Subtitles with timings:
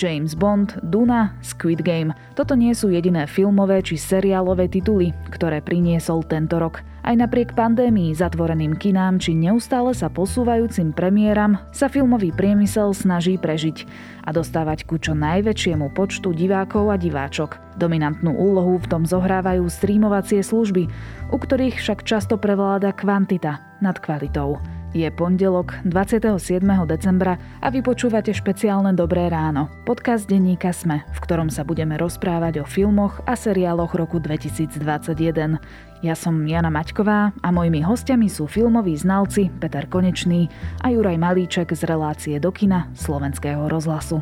[0.00, 2.16] James Bond, Duna, Squid Game.
[2.32, 6.80] Toto nie sú jediné filmové či seriálové tituly, ktoré priniesol tento rok.
[7.04, 13.84] Aj napriek pandémii, zatvoreným kinám či neustále sa posúvajúcim premiéram sa filmový priemysel snaží prežiť
[14.24, 17.60] a dostávať ku čo najväčšiemu počtu divákov a diváčok.
[17.76, 20.88] Dominantnú úlohu v tom zohrávajú streamovacie služby,
[21.32, 24.79] u ktorých však často prevláda kvantita nad kvalitou.
[24.90, 26.66] Je pondelok 27.
[26.82, 32.58] decembra a vy počúvate špeciálne Dobré ráno, podcast denníka Sme, v ktorom sa budeme rozprávať
[32.58, 35.62] o filmoch a seriáloch roku 2021.
[36.02, 40.50] Ja som Jana Maťková a mojimi hostiami sú filmoví znalci Peter Konečný
[40.82, 44.18] a Juraj Malíček z relácie do kina Slovenského rozhlasu.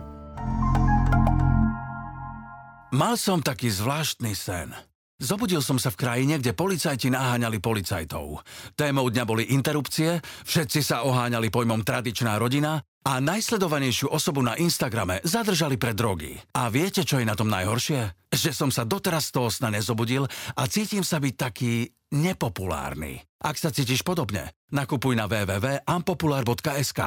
[2.92, 4.76] Mal som taký zvláštny sen.
[5.18, 8.38] Zobudil som sa v krajine, kde policajti naháňali policajtov.
[8.78, 15.18] Témou dňa boli interrupcie, všetci sa oháňali pojmom tradičná rodina a najsledovanejšiu osobu na Instagrame
[15.26, 16.38] zadržali pre drogy.
[16.54, 18.30] A viete, čo je na tom najhoršie?
[18.30, 20.22] Že som sa doteraz z toho sna nezobudil
[20.54, 23.18] a cítim sa byť taký nepopulárny.
[23.42, 27.00] Ak sa cítiš podobne, nakupuj na www.ampopular.sk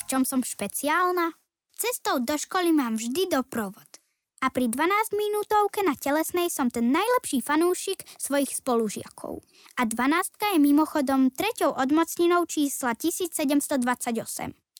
[0.00, 1.36] V čom som špeciálna?
[1.76, 3.89] Cestou do školy mám vždy doprovod
[4.40, 9.44] a pri 12 minútovke na telesnej som ten najlepší fanúšik svojich spolužiakov.
[9.76, 13.84] A 12 je mimochodom treťou odmocninou čísla 1728.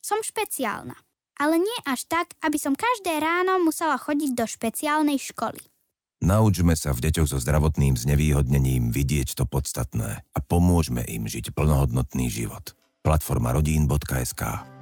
[0.00, 0.96] Som špeciálna.
[1.40, 5.60] Ale nie až tak, aby som každé ráno musela chodiť do špeciálnej školy.
[6.20, 12.28] Naučme sa v deťoch so zdravotným znevýhodnením vidieť to podstatné a pomôžme im žiť plnohodnotný
[12.28, 12.76] život.
[13.00, 14.79] Platforma rodín.sk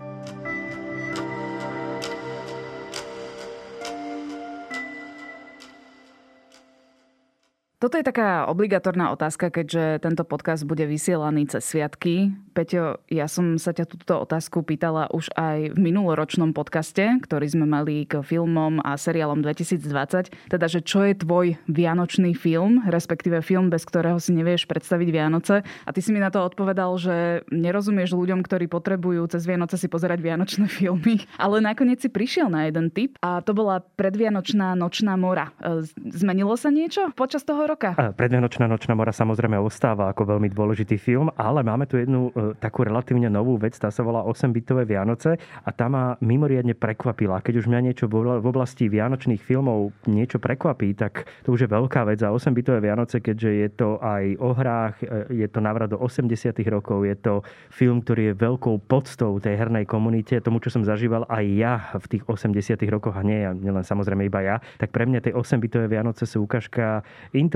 [7.88, 12.36] Toto je taká obligatorná otázka, keďže tento podcast bude vysielaný cez sviatky.
[12.52, 17.64] Peťo, ja som sa ťa túto otázku pýtala už aj v minuloročnom podcaste, ktorý sme
[17.64, 20.52] mali k filmom a seriálom 2020.
[20.52, 25.64] Teda, že čo je tvoj vianočný film, respektíve film, bez ktorého si nevieš predstaviť Vianoce.
[25.64, 29.88] A ty si mi na to odpovedal, že nerozumieš ľuďom, ktorí potrebujú cez Vianoce si
[29.88, 31.24] pozerať vianočné filmy.
[31.40, 35.56] Ale nakoniec si prišiel na jeden tip a to bola predvianočná nočná mora.
[35.64, 38.12] E, zmenilo sa niečo počas toho roka.
[38.18, 42.82] Predvianočná nočná mora samozrejme ostáva ako veľmi dôležitý film, ale máme tu jednu e, takú
[42.82, 47.38] relatívne novú vec, tá sa volá 8-bitové Vianoce a tá ma mimoriadne prekvapila.
[47.38, 52.02] Keď už mňa niečo v oblasti vianočných filmov niečo prekvapí, tak to už je veľká
[52.10, 52.18] vec.
[52.26, 56.50] A 8-bitové Vianoce, keďže je to aj o hrách, e, je to návrat do 80
[56.66, 61.30] rokov, je to film, ktorý je veľkou podstou tej hernej komunite, tomu, čo som zažíval
[61.30, 65.30] aj ja v tých 80 rokoch a nie, nielen samozrejme iba ja, tak pre mňa
[65.30, 67.06] tie 8-bitové Vianoce sú ukážka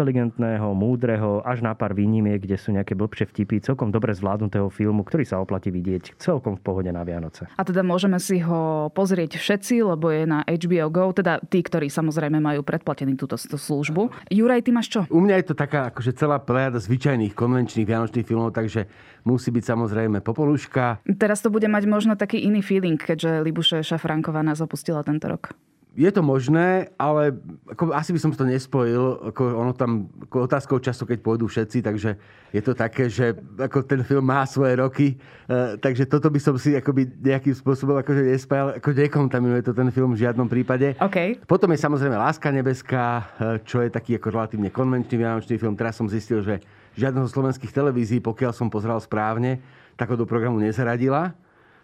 [0.02, 5.06] inteligentného, múdreho, až na pár výnimiek, kde sú nejaké blbšie vtipy, celkom dobre zvládnutého filmu,
[5.06, 7.46] ktorý sa oplatí vidieť celkom v pohode na Vianoce.
[7.54, 11.86] A teda môžeme si ho pozrieť všetci, lebo je na HBO Go, teda tí, ktorí
[11.86, 14.10] samozrejme majú predplatený túto službu.
[14.26, 15.06] Juraj, ty máš čo?
[15.06, 18.90] U mňa je to taká akože celá plejada zvyčajných konvenčných vianočných filmov, takže
[19.22, 21.06] musí byť samozrejme Popoluška.
[21.14, 25.54] Teraz to bude mať možno taký iný feeling, keďže Libuše Šafranková nás opustila tento rok
[25.92, 27.36] je to možné, ale
[27.68, 29.28] ako, asi by som to nespojil.
[29.28, 32.16] Ako ono tam ako otázkou času, keď pôjdu všetci, takže
[32.52, 35.06] je to také, že ako ten film má svoje roky,
[35.48, 39.88] uh, takže toto by som si akoby nejakým spôsobom akože nespájal, ako nekontaminuje to ten
[39.92, 40.96] film v žiadnom prípade.
[40.96, 41.36] Okay.
[41.44, 45.76] Potom je samozrejme Láska nebeská, uh, čo je taký ako relatívne konvenčný vianočný film.
[45.76, 46.64] Teraz som zistil, že
[46.96, 49.60] žiadna zo slovenských televízií, pokiaľ som pozeral správne,
[50.00, 51.36] tak ho do programu nezaradila,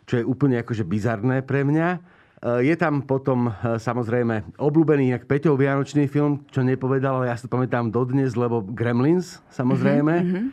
[0.08, 2.17] čo je úplne akože bizarné pre mňa.
[2.38, 7.34] Eh, je tam potom eh, samozrejme obľúbený jak Peťov Vianočný film, čo nepovedal, ale ja
[7.34, 10.44] si to pamätám dodnes, lebo Gremlins samozrejme, mm-hmm.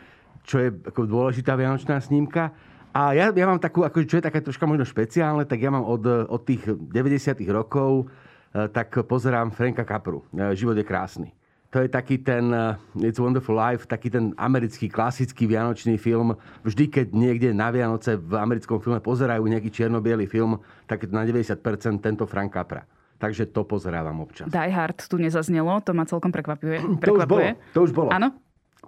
[0.42, 2.50] čo je ako dôležitá Vianočná snímka.
[2.90, 5.84] A ja, ja mám takú, ako, čo je také troška možno špeciálne, tak ja mám
[5.84, 8.10] od, od tých 90 rokov,
[8.50, 10.26] eh, tak pozerám Franka Capru.
[10.34, 11.30] Život je krásny
[11.76, 12.72] to je taký ten uh,
[13.04, 16.32] It's a Wonderful Life, taký ten americký klasický vianočný film.
[16.64, 20.56] Vždy, keď niekde na Vianoce v americkom filme pozerajú nejaký čierno film,
[20.88, 21.60] tak na 90%
[22.00, 22.88] tento Frank Capra.
[23.20, 24.48] Takže to pozerávam občas.
[24.48, 26.80] Die Hard tu nezaznelo, to ma celkom prekvapuje.
[27.04, 27.44] To už bolo.
[27.76, 28.08] To už bolo.
[28.08, 28.32] Áno?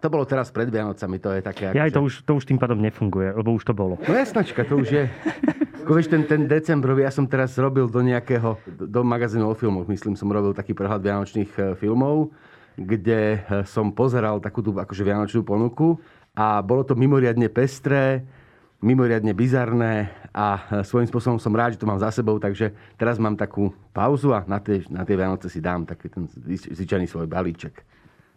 [0.01, 1.75] To bolo teraz pred Vianocami, to je také...
[1.77, 2.05] Ja aj to, že...
[2.09, 4.01] už, to už tým pádom nefunguje, lebo už to bolo.
[4.01, 5.05] No jasnačka, to už je...
[5.85, 9.89] Ako vieš, ten, ten decembrový, ja som teraz robil do nejakého, do magazínu o filmoch,
[9.89, 12.31] myslím, som robil taký prehľad vianočných e, filmov
[12.79, 15.99] kde eh, som pozeral takú tú akože vianočnú ponuku
[16.39, 18.23] a bolo to mimoriadne pestré,
[18.79, 23.19] mimoriadne bizarné a eh, svojím spôsobom som rád, že to mám za sebou, takže teraz
[23.19, 27.27] mám takú pauzu a na tie, na tie Vianoce si dám taký ten zvyčajný svoj
[27.27, 27.83] balíček.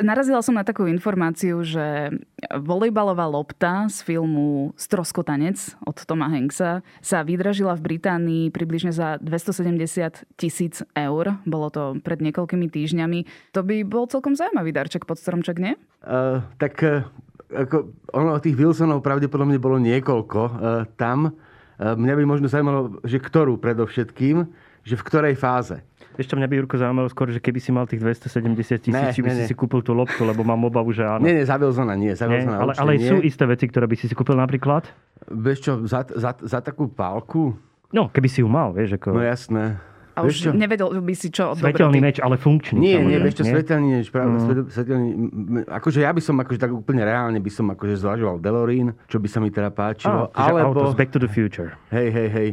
[0.01, 2.09] Narazila som na takú informáciu, že
[2.49, 10.25] volejbalová lopta z filmu Stroskotanec od Toma Hanksa sa vydražila v Británii približne za 270
[10.35, 11.37] tisíc eur.
[11.45, 13.19] Bolo to pred niekoľkými týždňami.
[13.53, 15.77] To by bol celkom zaujímavý darček pod stromček, nie?
[16.01, 17.05] Uh, tak uh,
[17.53, 20.51] ako, ono tých Wilsonov pravdepodobne bolo niekoľko uh,
[20.97, 21.29] tam.
[21.77, 24.49] Uh, mňa by možno zaujímalo, že ktorú predovšetkým,
[24.81, 25.85] že v ktorej fáze.
[26.19, 29.29] Ešte mňa by Jurko zaujímalo skôr, že keby si mal tých 270 tisíc, či by
[29.31, 29.47] ne, si ne.
[29.47, 31.23] si kúpil tú loptu, lebo mám obavu, že áno.
[31.23, 32.11] Nie, nie, za Wilsona nie.
[32.11, 33.07] Za nie ale, ale nie.
[33.07, 34.91] sú isté veci, ktoré by si si kúpil napríklad?
[35.31, 37.55] Vieš čo, za, za, za takú pálku?
[37.95, 38.99] No, keby si ju mal, vieš.
[38.99, 39.15] Ako...
[39.15, 39.79] No jasné.
[40.11, 40.51] A už čo?
[40.51, 42.75] nevedel by si čo Svetelný meč, ale funkčný.
[42.75, 44.67] Nie, nie, vieš čo, svetelný meč, práve, mm.
[44.67, 45.09] svetelný,
[45.71, 49.27] akože ja by som, akože tak úplne reálne by som akože zvažoval Delorín, čo by
[49.31, 50.27] sa mi teda páčilo.
[50.35, 50.83] Ah, alebo...
[50.83, 51.79] Autos Back to the Future.
[51.95, 52.49] Hej, hej, hej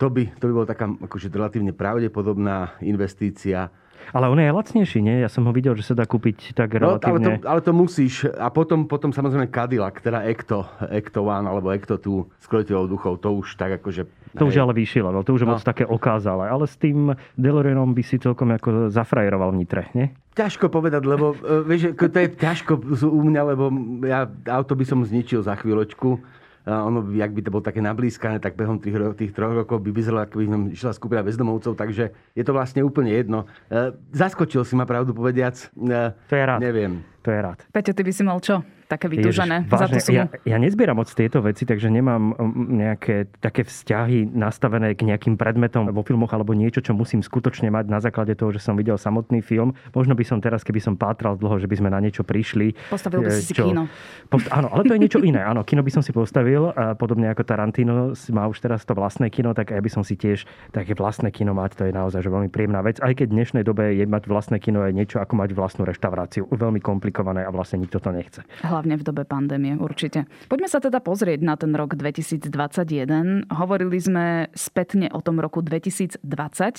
[0.00, 3.68] to by, to by bola taká akože relatívne pravdepodobná investícia.
[4.16, 5.22] Ale on je lacnejší, nie?
[5.22, 7.20] Ja som ho videl, že sa dá kúpiť tak relatívne...
[7.20, 8.26] No, ale, to, ale to musíš.
[8.26, 13.20] A potom, potom samozrejme Cadillac, teda Ecto, Ecto One alebo Ecto 2 s krojiteľou duchov,
[13.22, 14.08] to už tak akože...
[14.40, 14.50] To hej.
[14.50, 15.52] už ale vyššie level, to už je no.
[15.54, 16.48] moc také okázale.
[16.48, 20.10] Ale s tým DeLoreanom by si celkom ako zafrajeroval vnitre, nie?
[20.34, 22.72] Ťažko povedať, lebo e, vieš, to je ťažko
[23.04, 23.68] u mňa, lebo
[24.08, 28.56] ja auto by som zničil za chvíľočku ono, ak by to bolo také nablískané, tak
[28.56, 32.42] behom tých, tých troch rokov by vyzeralo, ako by nám išla skupina bezdomovcov, takže je
[32.44, 33.48] to vlastne úplne jedno.
[33.72, 35.56] E, zaskočil si ma, pravdu povediac.
[35.72, 36.60] E, to je rád.
[36.60, 37.00] Neviem.
[37.24, 37.58] To je rád.
[37.72, 38.60] Peťo, ty by si mal čo?
[38.90, 40.18] Také vytúžené Ježiš, za tú sumu.
[40.18, 45.38] Ja, ja nezbieram moc tieto veci, takže nemám um, nejaké také vzťahy nastavené k nejakým
[45.38, 48.98] predmetom vo filmoch alebo niečo, čo musím skutočne mať na základe toho, že som videl
[48.98, 49.78] samotný film.
[49.94, 52.74] Možno by som teraz, keby som pátral dlho, že by sme na niečo prišli.
[52.90, 53.86] Postavil by si čo, kino.
[54.26, 55.46] Post, áno, ale to je niečo iné.
[55.46, 56.74] Áno, kino by som si postavil.
[56.74, 60.18] A podobne ako Tarantino má už teraz to vlastné kino, tak ja by som si
[60.18, 60.42] tiež
[60.74, 61.78] také vlastné kino mať.
[61.78, 62.98] To je naozaj že veľmi príjemná vec.
[62.98, 66.50] Aj keď v dnešnej dobe je mať vlastné kino je niečo ako mať vlastnú reštauráciu.
[66.50, 70.24] Veľmi komplikované a vlastne nikto to nechce hlavne v dobe pandémie, určite.
[70.48, 73.50] Poďme sa teda pozrieť na ten rok 2021.
[73.50, 76.22] Hovorili sme spätne o tom roku 2020,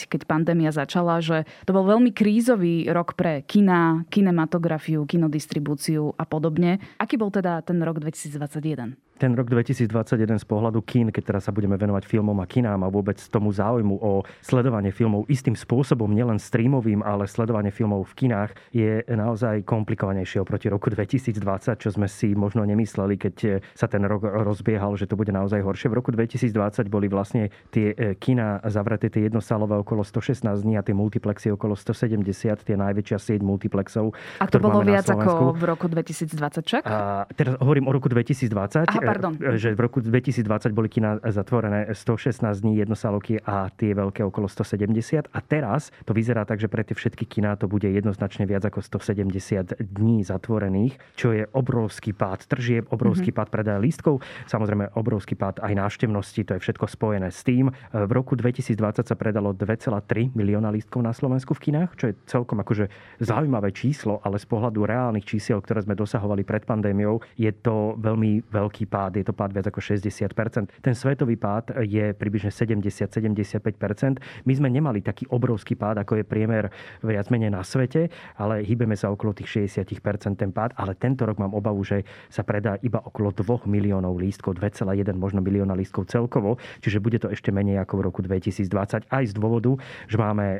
[0.10, 6.82] keď pandémia začala, že to bol veľmi krízový rok pre kina, kinematografiu, kinodistribúciu a podobne.
[6.98, 9.11] Aký bol teda ten rok 2021?
[9.22, 12.90] Ten rok 2021 z pohľadu kín, keď teraz sa budeme venovať filmom a kinám a
[12.90, 18.58] vôbec tomu záujmu o sledovanie filmov istým spôsobom, nielen streamovým, ale sledovanie filmov v kinách,
[18.74, 21.38] je naozaj komplikovanejšie oproti roku 2020,
[21.78, 25.94] čo sme si možno nemysleli, keď sa ten rok rozbiehal, že to bude naozaj horšie.
[25.94, 30.82] V roku 2020 boli vlastne tie e, kina zavreté, tie jednosalové okolo 116 dní a
[30.82, 32.26] tie multiplexy okolo 170,
[32.66, 34.18] tie najväčšia sieť multiplexov.
[34.42, 36.82] A to bolo viac ako v roku 2020 čak?
[36.90, 38.90] A teraz hovorím o roku 2020.
[38.90, 39.32] Aha, pardon.
[39.38, 45.32] Že v roku 2020 boli kina zatvorené 116 dní jednosálovky a tie veľké okolo 170.
[45.32, 48.80] A teraz to vyzerá tak, že pre tie všetky kina to bude jednoznačne viac ako
[48.80, 53.38] 170 dní zatvorených, čo je obrovský pád tržieb, obrovský mm-hmm.
[53.38, 57.72] pád predaja lístkov, samozrejme obrovský pád aj návštevnosti, to je všetko spojené s tým.
[57.92, 62.60] V roku 2020 sa predalo 2,3 milióna lístkov na Slovensku v kinách, čo je celkom
[62.62, 62.92] akože
[63.24, 68.46] zaujímavé číslo, ale z pohľadu reálnych čísiel, ktoré sme dosahovali pred pandémiou, je to veľmi
[68.52, 70.84] veľký pád je to pád viac ako 60%.
[70.84, 74.20] Ten svetový pád je približne 70-75%.
[74.44, 76.68] My sme nemali taký obrovský pád, ako je priemer
[77.00, 81.40] viac menej na svete, ale hýbeme sa okolo tých 60% ten pád, ale tento rok
[81.40, 86.60] mám obavu, že sa predá iba okolo 2 miliónov lístkov, 2,1 možno milióna lístkov celkovo,
[86.84, 89.78] čiže bude to ešte menej ako v roku 2020 aj z dôvodu,
[90.12, 90.60] že máme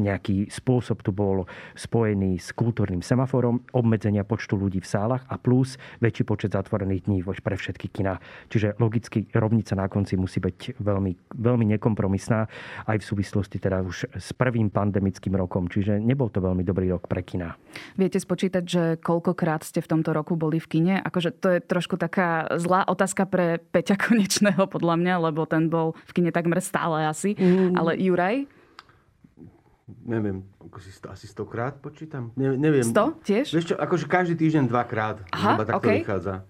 [0.00, 1.44] nejaký spôsob tu bol
[1.76, 7.18] spojený s kultúrnym semaforom, obmedzenia počtu ľudí v sálach a plus väčší počet zatvorených dní
[7.26, 8.22] pre všetky kina.
[8.48, 12.46] Čiže logicky rovnica na konci musí byť veľmi, veľmi nekompromisná
[12.86, 15.66] aj v súvislosti teda už s prvým pandemickým rokom.
[15.66, 17.58] Čiže nebol to veľmi dobrý rok pre kina.
[17.98, 20.94] Viete spočítať, že koľkokrát ste v tomto roku boli v kine?
[21.02, 25.98] Akože to je trošku taká zlá otázka pre Peťa Konečného podľa mňa, lebo ten bol
[26.06, 27.34] v kine takmer stále asi.
[27.34, 27.74] Mm.
[27.74, 28.58] Ale Juraj?
[30.04, 32.32] neviem, ako si sto, asi stokrát počítam.
[32.36, 32.84] Ne, neviem.
[32.84, 33.48] Sto tiež?
[33.52, 35.24] Vieš čo, akože každý týždeň dvakrát.
[35.32, 36.04] Aha, takto okay.
[36.04, 36.44] vychádza.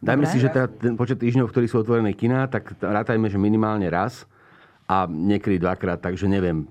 [0.00, 0.32] Dajme Dobre.
[0.32, 4.24] si, že teda ten počet týždňov, ktorí sú otvorené kina, tak rátajme, že minimálne raz
[4.88, 6.64] a niekedy dvakrát, takže neviem.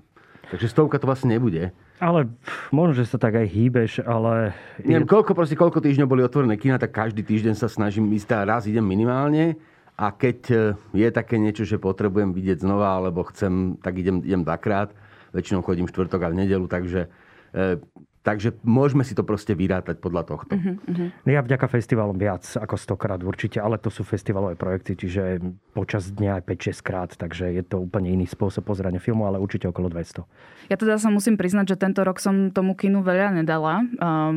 [0.49, 1.69] Takže stovka to vlastne nebude.
[2.01, 2.25] Ale
[2.73, 4.57] možno, že sa tak aj hýbeš, ale...
[4.81, 8.47] Neviem, koľko, proste, koľko týždňov boli otvorené kina, tak každý týždeň sa snažím ísť a
[8.47, 9.59] raz idem minimálne.
[9.99, 10.57] A keď e,
[10.95, 14.95] je také niečo, že potrebujem vidieť znova, alebo chcem, tak idem, idem dvakrát.
[15.35, 17.11] Väčšinou chodím štvrtok a v nedelu, takže
[17.51, 17.77] e,
[18.29, 20.53] Takže môžeme si to proste vyrátať podľa tohto.
[20.53, 21.09] Uh-huh.
[21.25, 25.41] Ja vďaka festivalom viac ako stokrát určite, ale to sú festivalové projekty, čiže
[25.73, 29.65] počas dňa aj 5-6 krát, takže je to úplne iný spôsob pozerania filmu, ale určite
[29.65, 30.29] okolo 200.
[30.69, 33.81] Ja teda sa musím priznať, že tento rok som tomu kinu veľa nedala.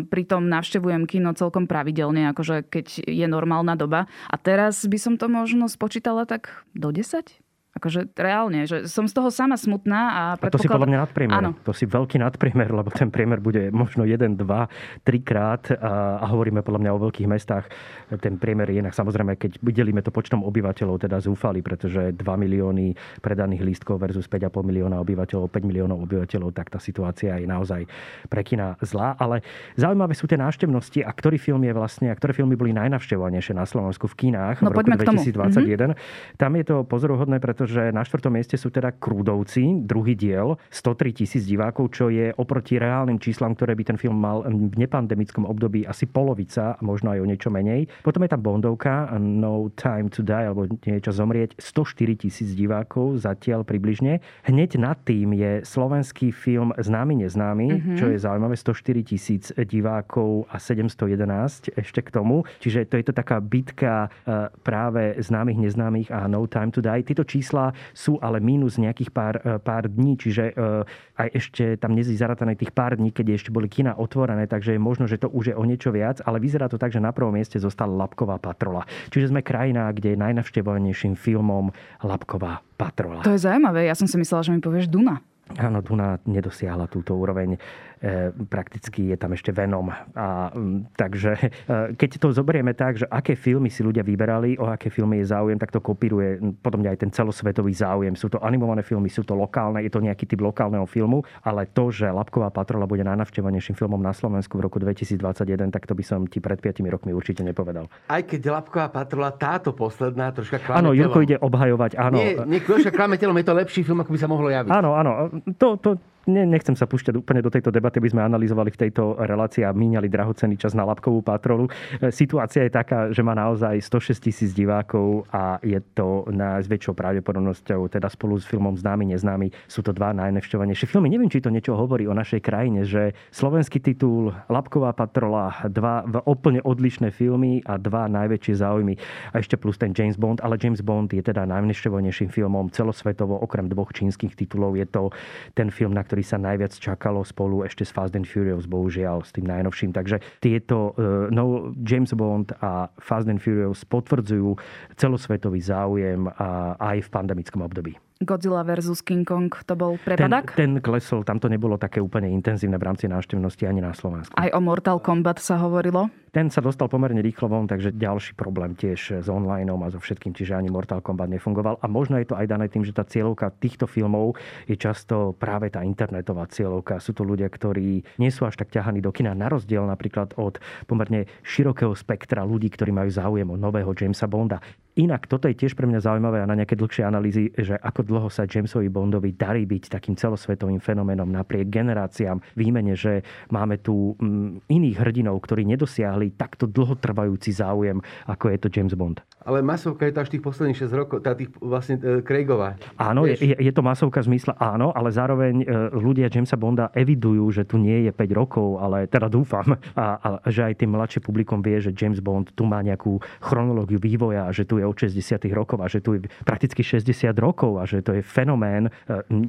[0.09, 4.09] Pritom navštevujem kino celkom pravidelne, akože keď je normálna doba.
[4.33, 7.42] A teraz by som to možno spočítala tak do 10?
[7.73, 10.01] Akože reálne, že som z toho sama smutná.
[10.13, 11.41] A, a to si podľa mňa nadpriemer.
[11.41, 11.51] Áno.
[11.65, 16.25] To si veľký nadpriemer, lebo ten priemer bude možno 1, 2, 3 krát a, a
[16.29, 17.73] hovoríme podľa mňa o veľkých mestách.
[18.21, 22.93] Ten priemer je inak samozrejme, keď delíme to počtom obyvateľov, teda zúfali, pretože 2 milióny
[23.25, 27.89] predaných lístkov versus 5,5 milióna obyvateľov, 5 miliónov obyvateľov, tak tá situácia je naozaj
[28.29, 29.17] pre kina zlá.
[29.17, 29.41] Ale
[29.81, 33.65] zaujímavé sú tie návštevnosti a ktorý film je vlastne, a ktoré filmy boli najnavštevovanejšie na
[33.65, 35.33] Slovensku v kinách no, v roku 2021.
[35.33, 36.37] Mm-hmm.
[36.37, 41.15] Tam je to pozoruhodné, pretože pretože na štvrtom mieste sú teda Krúdovci, druhý diel, 103
[41.15, 45.87] tisíc divákov, čo je oproti reálnym číslam, ktoré by ten film mal v nepandemickom období
[45.87, 47.87] asi polovica, možno aj o niečo menej.
[48.03, 53.63] Potom je tam Bondovka, No Time to Die, alebo niečo zomrieť, 104 tisíc divákov zatiaľ
[53.63, 54.19] približne.
[54.43, 57.95] Hneď nad tým je slovenský film Známy neznámy, mm-hmm.
[57.95, 62.43] čo je zaujímavé, 104 tisíc divákov a 711 ešte k tomu.
[62.59, 67.07] Čiže to je to taká bitka e, práve známych neznámych a No Time to Die.
[67.07, 70.89] Tieto čísla čísla sú ale mínus nejakých pár, e, pár dní, čiže e,
[71.21, 74.81] aj ešte tam nezí zaratané tých pár dní, keď ešte boli kina otvorené, takže je
[74.81, 77.37] možno, že to už je o niečo viac, ale vyzerá to tak, že na prvom
[77.37, 78.89] mieste zostala Lapková patrola.
[79.13, 81.69] Čiže sme krajina, kde je najnavštevovanejším filmom
[82.01, 83.21] Lapková patrola.
[83.29, 85.21] To je zaujímavé, ja som si myslela, že mi povieš Duna.
[85.61, 87.61] Áno, Duna nedosiahla túto úroveň.
[88.03, 89.87] E, prakticky je tam ešte Venom.
[89.87, 90.51] A,
[90.99, 95.23] takže e, keď to zoberieme tak, že aké filmy si ľudia vyberali, o aké filmy
[95.23, 98.19] je záujem, tak to kopíruje potom aj ten celosvetový záujem.
[98.19, 101.95] Sú to animované filmy, sú to lokálne, je to nejaký typ lokálneho filmu, ale to,
[101.95, 106.27] že Lapková patrola bude najnavštevovanejším filmom na Slovensku v roku 2021, tak to by som
[106.27, 107.87] ti pred 5 rokmi určite nepovedal.
[108.11, 112.19] Aj keď Lapková patrola, táto posledná, troška klame Áno, Jurko ide obhajovať, áno.
[112.19, 114.75] Nie, nie klame telom, je to lepší film, ako by sa mohlo javiť.
[114.75, 115.31] Áno, áno.
[115.55, 119.19] To, to, ne, nechcem sa púšťať úplne do tejto debaty, by sme analyzovali v tejto
[119.19, 121.71] relácii a míňali drahocený čas na labkovú patrolu.
[121.99, 126.67] E, situácia je taká, že má naozaj 106 tisíc divákov a je to na s
[126.71, 131.11] väčšou pravdepodobnosťou, teda spolu s filmom Známy, neznámy, sú to dva najnevštevovanejšie filmy.
[131.11, 136.63] Neviem, či to niečo hovorí o našej krajine, že slovenský titul Labková patrola, dva úplne
[136.63, 138.95] odlišné filmy a dva najväčšie záujmy.
[139.35, 143.67] A ešte plus ten James Bond, ale James Bond je teda najnevštevovanejším filmom celosvetovo, okrem
[143.71, 144.75] dvoch čínskych titulov.
[144.79, 145.11] Je to
[145.55, 149.33] ten film, na ktorý sa najviac čakalo spolu ešte s Fast and Furious, bohužiaľ, s
[149.33, 149.97] tým najnovším.
[149.97, 154.61] Takže tieto uh, no, James Bond a Fast and Furious potvrdzujú
[155.01, 156.29] celosvetový záujem
[156.77, 157.97] aj v pandemickom období.
[158.25, 160.55] Godzilla versus King Kong, to bol prepadak?
[160.55, 164.33] Ten, ten klesol, tam to nebolo také úplne intenzívne v rámci návštevnosti ani na Slovensku.
[164.35, 166.11] Aj o Mortal Kombat sa hovorilo?
[166.33, 170.33] Ten sa dostal pomerne rýchlo von, takže ďalší problém tiež s online a so všetkým,
[170.33, 171.77] čiže ani Mortal Kombat nefungoval.
[171.85, 175.69] A možno je to aj dané tým, že tá cieľovka týchto filmov je často práve
[175.69, 177.05] tá internetová cieľovka.
[177.05, 180.57] Sú to ľudia, ktorí nie sú až tak ťahaní do kina, na rozdiel napríklad od
[180.89, 184.57] pomerne širokého spektra ľudí, ktorí majú záujem o nového Jamesa Bonda.
[184.93, 188.29] Inak toto je tiež pre mňa zaujímavé a na nejaké dlhšie analýzy, že ako dlho
[188.29, 192.45] sa Jamesovi Bondovi darí byť takým celosvetovým fenoménom napriek generáciám.
[192.53, 198.69] Výmene, že máme tu mm, iných hrdinov, ktorí nedosiahli takto dlhotrvajúci záujem, ako je to
[198.69, 199.25] James Bond.
[199.49, 202.77] Ale masovka je to až tých posledných 6 rokov, tá tých vlastne e, Craigová.
[203.01, 207.49] Áno, je, je to masovka v zmysle áno, ale zároveň e, ľudia Jamesa Bonda evidujú,
[207.49, 211.25] že tu nie je 5 rokov, ale teda dúfam, a, a že aj tým mladšie
[211.25, 215.43] publikom vie, že James Bond tu má nejakú chronológiu vývoja, že tu je od 60
[215.55, 218.89] rokov a že tu je prakticky 60 rokov a že to je fenomén.
[218.89, 218.91] E,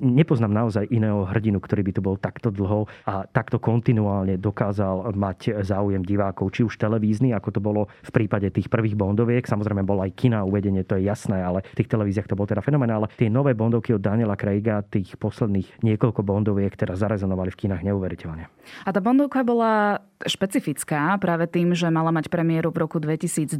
[0.01, 5.63] nepoznám naozaj iného hrdinu, ktorý by tu bol takto dlho a takto kontinuálne dokázal mať
[5.65, 10.01] záujem divákov, či už televízny, ako to bolo v prípade tých prvých Bondoviek, samozrejme bol
[10.03, 12.91] aj kina uvedenie, to je jasné, ale v tých televíziách to bol teda fenomén.
[12.91, 17.81] Ale tie nové Bondovky od Daniela Craiga, tých posledných niekoľko Bondoviek, ktoré zarezonovali v kinách
[17.87, 18.45] neuveriteľne.
[18.85, 23.55] A tá Bondovka bola špecifická práve tým, že mala mať premiéru v roku 2020.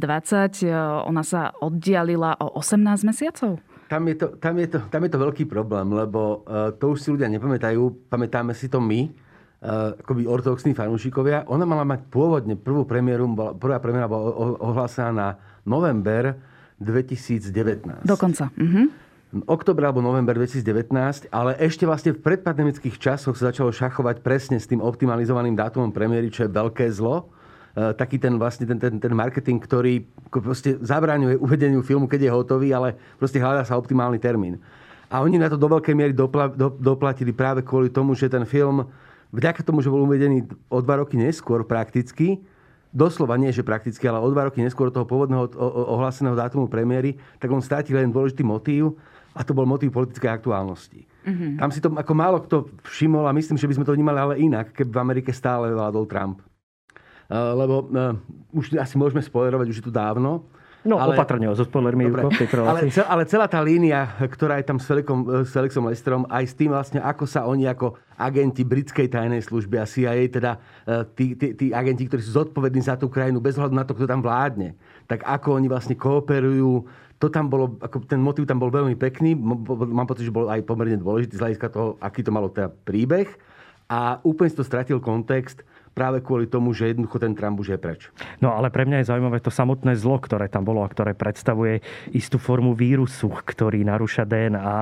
[1.06, 3.60] Ona sa oddialila o 18 mesiacov?
[3.88, 7.04] Tam je, to, tam, je to, tam je to veľký problém, lebo uh, to už
[7.04, 11.44] si ľudia nepamätajú, pamätáme si to my, uh, akoby ortodoxní fanúšikovia.
[11.52, 13.28] Ona mala mať pôvodne prvú premiéru,
[13.60, 15.28] prvá premiéra bola ohlásená na
[15.68, 16.32] november
[16.80, 18.08] 2019.
[18.08, 18.48] Dokonca.
[18.56, 19.03] Mhm.
[19.50, 24.70] Oktober alebo november 2019, ale ešte vlastne v predpandemických časoch sa začalo šachovať presne s
[24.70, 27.26] tým optimalizovaným dátumom premiéry, čo je veľké zlo.
[27.74, 32.30] E, taký ten vlastne ten, ten, ten marketing, ktorý proste zabraňuje uvedeniu filmu, keď je
[32.30, 34.62] hotový, ale proste hľadá sa optimálny termín.
[35.10, 38.46] A oni na to do veľkej miery dopla, do, doplatili práve kvôli tomu, že ten
[38.46, 38.86] film
[39.34, 42.38] vďaka tomu, že bol uvedený o dva roky neskôr prakticky,
[42.94, 45.50] doslova nie, že prakticky, ale o dva roky neskôr toho pôvodného
[45.90, 48.94] ohláseného dátumu premiéry, tak on strátil len dôležitý motív
[49.34, 51.02] a to bol motív politickej aktuálnosti.
[51.26, 51.58] Mm-hmm.
[51.58, 54.34] Tam si to ako málo kto všimol a myslím, že by sme to vnímali ale
[54.38, 56.38] inak, keby v Amerike stále vládol Trump.
[57.24, 58.14] Uh, lebo uh,
[58.52, 60.46] už asi môžeme spoilerovať, už je tu dávno,
[60.84, 62.12] No, ale, opatrne so spoilermi,
[62.60, 66.44] ale, cel, ale celá tá línia, ktorá je tam s, Felikom, s Felixom Lesterom, aj
[66.44, 70.60] s tým vlastne, ako sa oni ako agenti britskej tajnej služby a CIA, teda
[71.16, 74.04] tí, tí, tí agenti, ktorí sú zodpovední za tú krajinu, bez hľadu na to, kto
[74.04, 74.76] tam vládne,
[75.08, 76.84] tak ako oni vlastne kooperujú,
[77.24, 80.60] to tam bolo, ako ten motiv tam bol veľmi pekný, mám pocit, že bol aj
[80.68, 83.24] pomerne dôležitý z hľadiska toho, aký to malo teda príbeh.
[83.88, 85.64] A úplne si to stratil kontext
[85.94, 88.10] práve kvôli tomu, že jednoducho ten Trump už je preč.
[88.42, 91.80] No ale pre mňa je zaujímavé to samotné zlo, ktoré tam bolo a ktoré predstavuje
[92.10, 94.74] istú formu vírusu, ktorý narúša DNA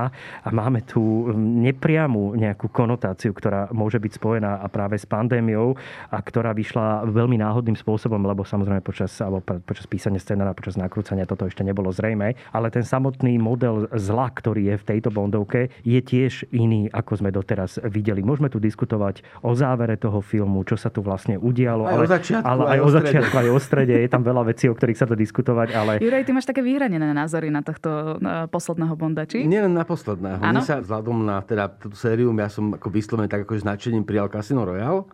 [0.42, 5.76] a máme tu nepriamu nejakú konotáciu, ktorá môže byť spojená a práve s pandémiou
[6.08, 11.28] a ktorá vyšla veľmi náhodným spôsobom, lebo samozrejme počas, alebo počas písania scenára, počas nakrúcania
[11.28, 16.00] toto ešte nebolo zrejme, ale ten samotný model zla, ktorý je v tejto Bondovke, je
[16.00, 18.24] tiež iný, ako sme doteraz videli.
[18.24, 21.84] Môžeme tu diskutovať o závere toho filmu, čo sa tu vlastne udialo.
[21.84, 23.94] Aj ale, o začiatku, ale aj, aj o začiatku, aj o strede.
[23.98, 25.68] Je tam veľa vecí, o ktorých sa to diskutovať.
[25.74, 25.92] Ale...
[25.98, 29.44] Juraj, ty máš také vyhranené názory na tohto na posledného Bonda, či?
[29.44, 30.40] Nie len na posledného.
[30.40, 34.30] Mne sa vzhľadom na teda, túto sériu, ja som ako vyslovený tak ako značením prijal
[34.30, 35.04] Casino Royale.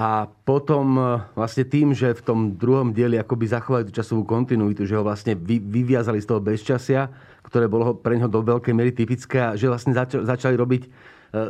[0.00, 1.02] A potom e,
[1.34, 5.34] vlastne tým, že v tom druhom dieli akoby zachovali tú časovú kontinuitu, že ho vlastne
[5.34, 7.10] vy, vyviazali z toho bezčasia,
[7.42, 10.88] ktoré bolo pre neho do veľkej miery typické a že vlastne zač- začali robiť e,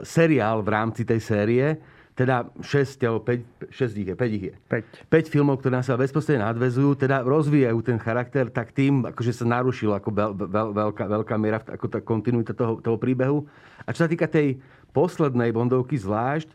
[0.02, 1.78] seriál v rámci tej série,
[2.20, 4.54] teda 6 alebo 5, 6 ich je, 5 ich je.
[4.68, 5.08] 5.
[5.08, 9.48] 5 filmov, ktoré na sa bezprostredne nadvezujú, teda rozvíjajú ten charakter, tak tým, akože sa
[9.48, 13.48] narušilo ako veľ, veľ, veľká, veľká miera, ako tá kontinuita toho, toho príbehu.
[13.88, 14.60] A čo sa týka tej
[14.92, 16.52] poslednej Bondovky zvlášť,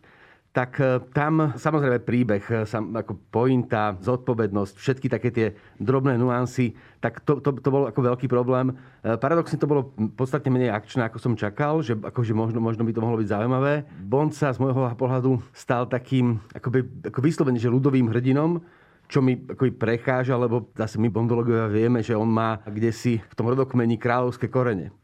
[0.55, 5.47] tak e, tam samozrejme príbeh, e, ako pointa, zodpovednosť, všetky také tie
[5.83, 6.71] drobné nuancy,
[7.03, 8.71] tak to, to, to bol ako veľký problém.
[9.03, 12.95] E, paradoxne to bolo podstatne menej akčné, ako som čakal, že akože možno, možno by
[12.95, 13.83] to mohlo byť zaujímavé.
[13.99, 18.63] Bond sa z môjho pohľadu stal takým akoby, ako vyslovene, že ľudovým hrdinom,
[19.11, 23.33] čo mi ako precháža, lebo zase my bondologovia vieme, že on má kde si v
[23.35, 24.95] tom rodokmení kráľovské korene.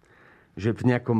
[0.56, 1.20] Že v nejakom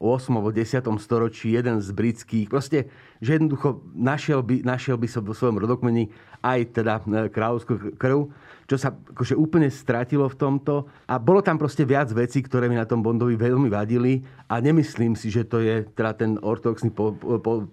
[0.00, 0.32] 8.
[0.32, 0.80] alebo 10.
[0.96, 2.88] storočí jeden z britských, proste,
[3.20, 6.08] že jednoducho našiel by, našiel by som vo svojom rodokmeni
[6.40, 8.32] aj teda e, kráľovskú krv,
[8.64, 10.88] čo sa akože úplne stratilo v tomto.
[11.04, 15.12] A bolo tam proste viac vecí, ktoré mi na tom Bondovi veľmi vadili a nemyslím
[15.12, 17.68] si, že to je teda ten ortodoxný, po, po, po,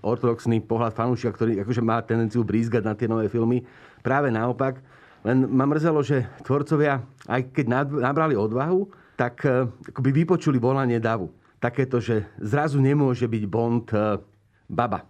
[0.00, 3.60] ortodoxný pohľad fanúšika, ktorý akože má tendenciu brízgať na tie nové filmy.
[4.00, 4.80] Práve naopak.
[5.20, 8.88] Len ma mrzelo, že tvorcovia, aj keď nabrali odvahu,
[9.20, 11.28] tak e, akoby vypočuli volanie davu
[11.58, 14.22] takéto, že zrazu nemôže byť Bond uh,
[14.66, 15.06] baba.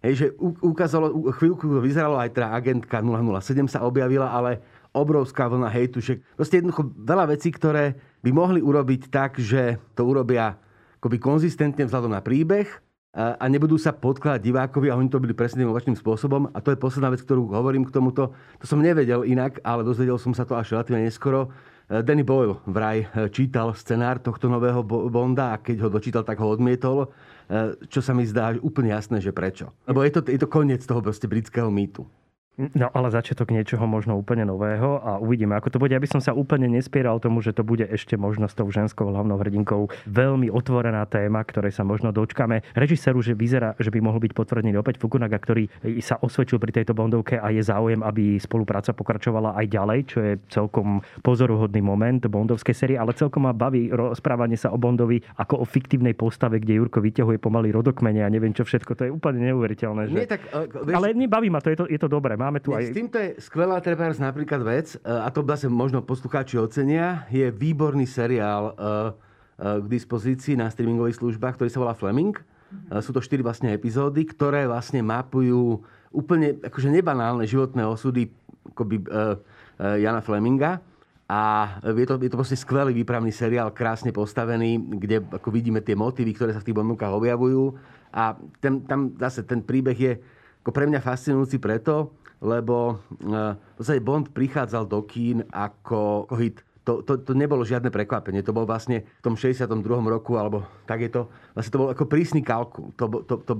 [0.00, 0.26] Hej, že
[0.64, 4.64] ukázalo, chvíľku vyzeralo aj teda agentka 007 sa objavila, ale
[4.96, 10.08] obrovská vlna hejtu, že proste jednoducho veľa vecí, ktoré by mohli urobiť tak, že to
[10.08, 10.56] urobia
[10.96, 12.68] akoby konzistentne vzhľadom na príbeh
[13.10, 16.46] a nebudú sa podkladať divákovi a oni to byli presne tým opačným spôsobom.
[16.54, 18.30] A to je posledná vec, ktorú hovorím k tomuto.
[18.62, 21.50] To som nevedel inak, ale dozvedel som sa to až relatívne neskoro
[21.90, 26.46] Danny Boyle vraj eh, čítal scenár tohto nového Bonda a keď ho dočítal, tak ho
[26.46, 27.10] odmietol,
[27.50, 29.74] eh, čo sa mi zdá úplne jasné, že prečo.
[29.90, 32.06] Lebo je to, je to koniec toho proste britského mýtu.
[32.76, 35.96] No ale začiatok niečoho možno úplne nového a uvidíme, ako to bude.
[35.96, 39.40] Aby som sa úplne nespieral tomu, že to bude ešte možno s tou ženskou hlavnou
[39.40, 42.60] hrdinkou veľmi otvorená téma, ktorej sa možno dočkame.
[42.76, 45.72] Režiséru, že vyzerá, že by mohol byť potvrdený opäť Fukunaga, ktorý
[46.04, 50.32] sa osvedčil pri tejto Bondovke a je záujem, aby spolupráca pokračovala aj ďalej, čo je
[50.52, 55.64] celkom pozoruhodný moment Bondovskej série, ale celkom ma baví rozprávanie sa o Bondovi ako o
[55.64, 58.92] fiktívnej postave, kde Jurko vyťahuje pomaly rodokmene a neviem čo všetko.
[58.98, 60.12] To je úplne neuveriteľné.
[60.12, 60.14] Že...
[60.14, 60.68] Nie, tak, uh.
[60.92, 62.36] Ale nebaví ma to, je to, je to dobré.
[62.36, 62.90] Má máme tu aj...
[62.90, 67.46] S týmto je skvelá treba napríklad vec, e, a to zase možno poslucháči ocenia, je
[67.46, 68.82] výborný seriál e, e,
[69.78, 72.34] k dispozícii na streamingových službách, ktorý sa volá Fleming.
[73.02, 75.82] Sú to štyri vlastne epizódy, ktoré vlastne mapujú
[76.14, 78.30] úplne akože nebanálne životné osudy
[78.70, 79.10] akoby,
[79.98, 80.78] Jana Fleminga.
[81.26, 85.98] A je to, je to proste skvelý výpravný seriál, krásne postavený, kde ako vidíme tie
[85.98, 87.74] motívy, ktoré sa v tých bonukách objavujú.
[88.14, 90.12] A ten, tam zase ten príbeh je
[90.60, 96.64] ako pre mňa fascinujúci preto, lebo v podstate Bond prichádzal do kín ako, hit.
[96.88, 98.40] To to, to, nebolo žiadne prekvapenie.
[98.40, 99.68] To bol vlastne v tom 62.
[100.08, 102.96] roku, alebo tak je to, vlastne to bol ako prísny kalkul.
[102.96, 103.52] To, to, to,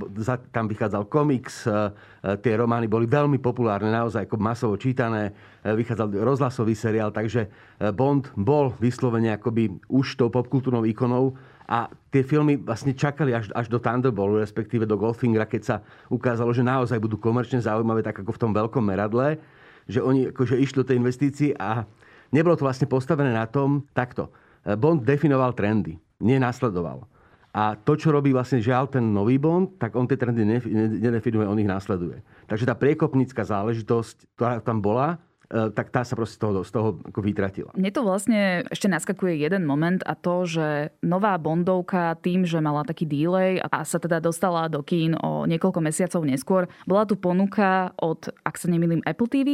[0.49, 1.93] tam vychádzal komiks, e,
[2.25, 7.53] e, tie romány boli veľmi populárne, naozaj ako masovo čítané, vychádzal rozhlasový seriál, takže
[7.93, 11.37] Bond bol vyslovene akoby už tou popkultúrnou ikonou
[11.71, 15.77] a tie filmy vlastne čakali až, až do Thunderboltu, respektíve do Goldfingera, keď sa
[16.11, 19.39] ukázalo, že naozaj budú komerčne zaujímavé, tak ako v tom veľkom meradle,
[19.87, 21.87] že oni akože išli do tej investícii a
[22.35, 24.35] nebolo to vlastne postavené na tom takto.
[24.67, 27.07] Bond definoval trendy, nenasledoval.
[27.55, 30.43] A to, čo robí vlastne žiaľ ten nový Bond, tak on tie trendy
[30.99, 32.23] nedefinuje, on ich nasleduje.
[32.51, 36.71] Takže tá priekopnícka záležitosť, ktorá tam bola, E, tak tá sa proste z toho, z
[36.71, 37.71] toho ako vytratila.
[37.75, 42.87] Mne to vlastne ešte naskakuje jeden moment a to, že nová Bondovka tým, že mala
[42.87, 47.91] taký delay a sa teda dostala do kín o niekoľko mesiacov neskôr, bola tu ponuka
[47.99, 49.49] od, ak sa nemýlim, Apple TV,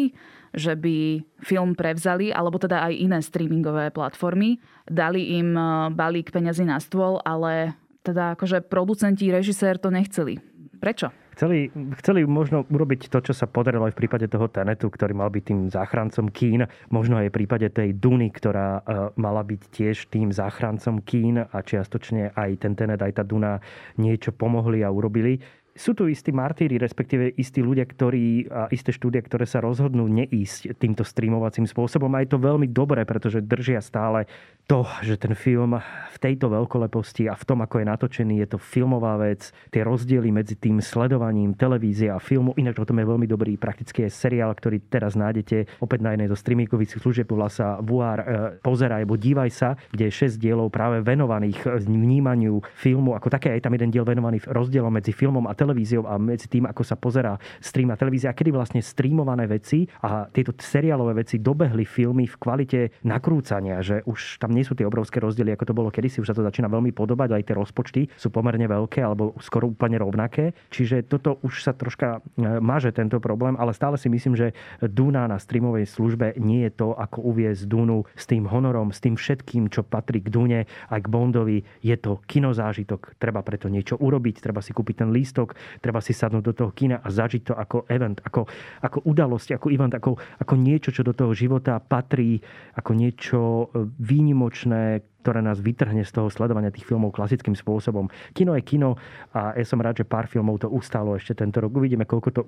[0.52, 6.64] že by film prevzali, alebo teda aj iné streamingové platformy, dali im e, balík peňazí
[6.64, 10.38] na stôl, ale teda akože producenti, režisér to nechceli.
[10.78, 11.25] Prečo?
[11.36, 11.68] Chceli,
[12.00, 15.44] chceli možno urobiť to, čo sa podarilo aj v prípade toho Tenetu, ktorý mal byť
[15.44, 16.64] tým záchrancom kín.
[16.88, 21.58] Možno aj v prípade tej Duny, ktorá e, mala byť tiež tým záchrancom kín a
[21.60, 23.60] čiastočne aj ten Tenet, aj tá Duna
[24.00, 25.36] niečo pomohli a urobili
[25.76, 30.80] sú tu istí martíri, respektíve istí ľudia, ktorí, a isté štúdie, ktoré sa rozhodnú neísť
[30.80, 32.08] týmto streamovacím spôsobom.
[32.16, 34.24] A je to veľmi dobré, pretože držia stále
[34.66, 35.78] to, že ten film
[36.10, 39.54] v tejto veľkoleposti a v tom, ako je natočený, je to filmová vec.
[39.70, 44.08] Tie rozdiely medzi tým sledovaním televízie a filmu, inak o tom je veľmi dobrý prakticky
[44.08, 48.26] je seriál, ktorý teraz nájdete opäť na jednej zo streamingových služieb, volá sa Vuár, e,
[48.58, 53.68] pozeraj, alebo dívaj sa, kde je 6 dielov práve venovaných vnímaniu filmu, ako také aj
[53.68, 56.94] tam jeden diel venovaný rozdielom medzi filmom a televíziou televíziou a medzi tým, ako sa
[56.94, 62.30] pozerá stream a televízia, a kedy vlastne streamované veci a tieto seriálové veci dobehli filmy
[62.30, 66.22] v kvalite nakrúcania, že už tam nie sú tie obrovské rozdiely, ako to bolo kedysi,
[66.22, 69.98] už sa to začína veľmi podobať, aj tie rozpočty sú pomerne veľké alebo skoro úplne
[69.98, 70.54] rovnaké.
[70.70, 75.26] Čiže toto už sa troška e, maže tento problém, ale stále si myslím, že Duna
[75.26, 79.66] na streamovej službe nie je to, ako uviezť Dunu s tým honorom, s tým všetkým,
[79.72, 80.60] čo patrí k Dune
[80.92, 81.58] aj k Bondovi.
[81.82, 86.44] Je to kinozážitok, treba preto niečo urobiť, treba si kúpiť ten lístok, treba si sadnúť
[86.44, 88.46] do toho kina a zažiť to ako event, ako,
[88.82, 92.38] ako udalosť, ako event, ako, ako niečo, čo do toho života patrí,
[92.76, 93.66] ako niečo e,
[94.00, 98.06] výnimočné, ktoré nás vytrhne z toho sledovania tých filmov klasickým spôsobom.
[98.30, 98.94] Kino je kino
[99.34, 101.74] a ja som rád, že pár filmov to ustálo ešte tento rok.
[101.74, 102.42] Uvidíme, koľko to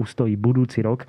[0.00, 1.04] ustojí budúci rok,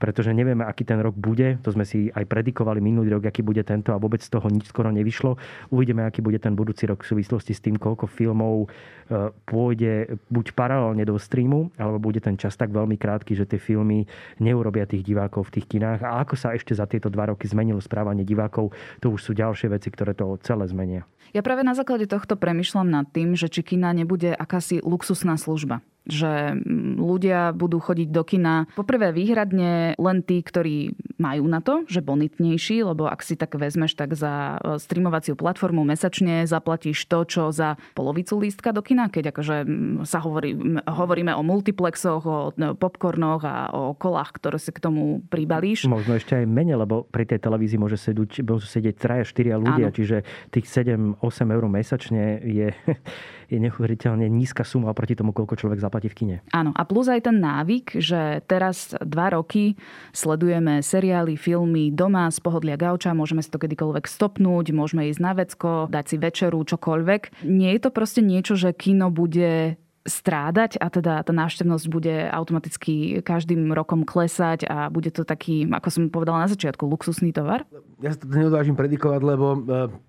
[0.00, 1.60] pretože nevieme, aký ten rok bude.
[1.60, 4.72] To sme si aj predikovali minulý rok, aký bude tento a vôbec z toho nič
[4.72, 5.36] skoro nevyšlo.
[5.68, 10.56] Uvidíme, aký bude ten budúci rok v súvislosti s tým, koľko filmov e, pôjde buď
[10.56, 14.08] paralelne do streamu, alebo bude ten čas tak veľmi krátky, že tie filmy
[14.40, 16.00] neurobia tých divákov v tých kinách.
[16.00, 18.72] A ako sa ešte za tieto dva roky zmenilo správanie divákov,
[19.04, 21.02] to už sú ďalšie veci, ktoré to celé celé zmenia.
[21.34, 25.82] Ja práve na základe tohto premyšľam nad tým, že či kina nebude akási luxusná služba
[26.06, 31.86] že mm, ľudia budú chodiť do kina poprvé výhradne len tí, ktorí majú na to,
[31.86, 37.22] že bonitnejší, lebo ak si tak vezmeš, tak za e, streamovaciu platformu mesačne zaplatíš to,
[37.22, 42.38] čo za polovicu lístka do kina, keď akože mm, sa hovorí, hovoríme o multiplexoch, o
[42.58, 45.86] no, popcornoch a o kolách, ktoré si k tomu pribalíš.
[45.86, 49.88] Možno ešte aj menej, lebo pri tej televízii môže sedieť, môžu sedieť traja, štyria ľudia,
[49.90, 49.94] Áno.
[49.94, 51.22] čiže tých 7-8
[51.54, 52.68] eur mesačne je,
[53.52, 56.36] je neuveriteľne nízka suma oproti tomu, koľko človek zaplatí v kine.
[56.56, 59.76] Áno, a plus aj ten návyk, že teraz dva roky
[60.16, 65.32] sledujeme seriály, filmy doma z pohodlia gauča, môžeme si to kedykoľvek stopnúť, môžeme ísť na
[65.36, 67.44] vecko, dať si večeru, čokoľvek.
[67.44, 73.22] Nie je to proste niečo, že kino bude strádať a teda tá návštevnosť bude automaticky
[73.22, 77.62] každým rokom klesať a bude to taký, ako som povedala na začiatku, luxusný tovar?
[78.02, 79.58] Ja sa to neodvážim predikovať, lebo e,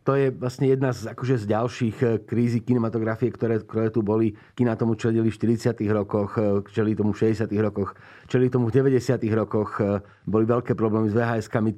[0.01, 4.33] to je vlastne jedna z, akože z ďalších e, krízy kinematografie, ktoré, ktoré tu boli.
[4.57, 5.77] Kina tomu čelili v 40.
[5.93, 7.53] rokoch, e, čeli tomu v 60.
[7.61, 7.93] rokoch,
[8.25, 8.97] čeli tomu v 90.
[9.37, 9.77] rokoch.
[10.25, 11.71] Boli veľké problémy s VHS-kami,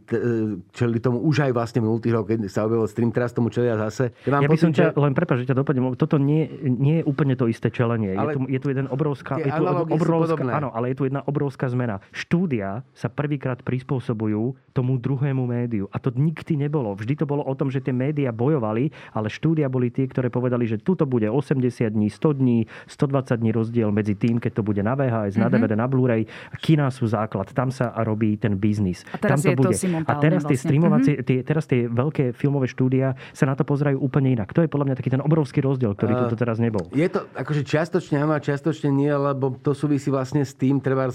[0.72, 2.00] čeli tomu už aj vlastne 0.
[2.14, 4.16] rokoch, keď sa objavil stream, teraz tomu čelia zase.
[4.24, 5.02] Ja, ja by som ťa, že...
[5.02, 8.14] len prepáč, že ťa dopadnem, toto nie, nie je úplne to isté čelenie nie.
[8.14, 11.26] Ale je, tu, je tu jeden obrovská, je tu obrovská, áno, ale je tu jedna
[11.26, 12.00] obrovská zmena.
[12.14, 15.88] Štúdia sa prvýkrát prispôsobujú tomu druhému médiu.
[15.96, 16.94] A to nikdy nebolo.
[16.94, 20.68] Vždy to bolo o tom, že tie médiá bojovali, ale štúdia boli tie, ktoré povedali,
[20.68, 22.60] že tuto bude 80 dní, 100 dní,
[22.92, 25.42] 120 dní rozdiel medzi tým, keď to bude na VHS, mm-hmm.
[25.42, 25.82] na DVD, mhm.
[25.82, 26.22] na Blu-ray.
[26.60, 27.50] Kina sú základ.
[27.56, 29.08] Tam sa robí ten biznis.
[29.16, 29.76] A teraz Tam to je bude.
[29.80, 30.68] To a teraz tie vlastne.
[30.68, 31.28] streamovacie, mm-hmm.
[31.28, 34.52] tie, teraz tie veľké filmové štúdia sa na to pozerajú úplne inak.
[34.52, 36.84] To je podľa mňa taký ten obrovský rozdiel, ktorý uh, tu teraz nebol.
[36.92, 37.64] Je to akože
[37.96, 41.08] čiastočne áno a čiastočne nie, lebo to súvisí vlastne s tým, treba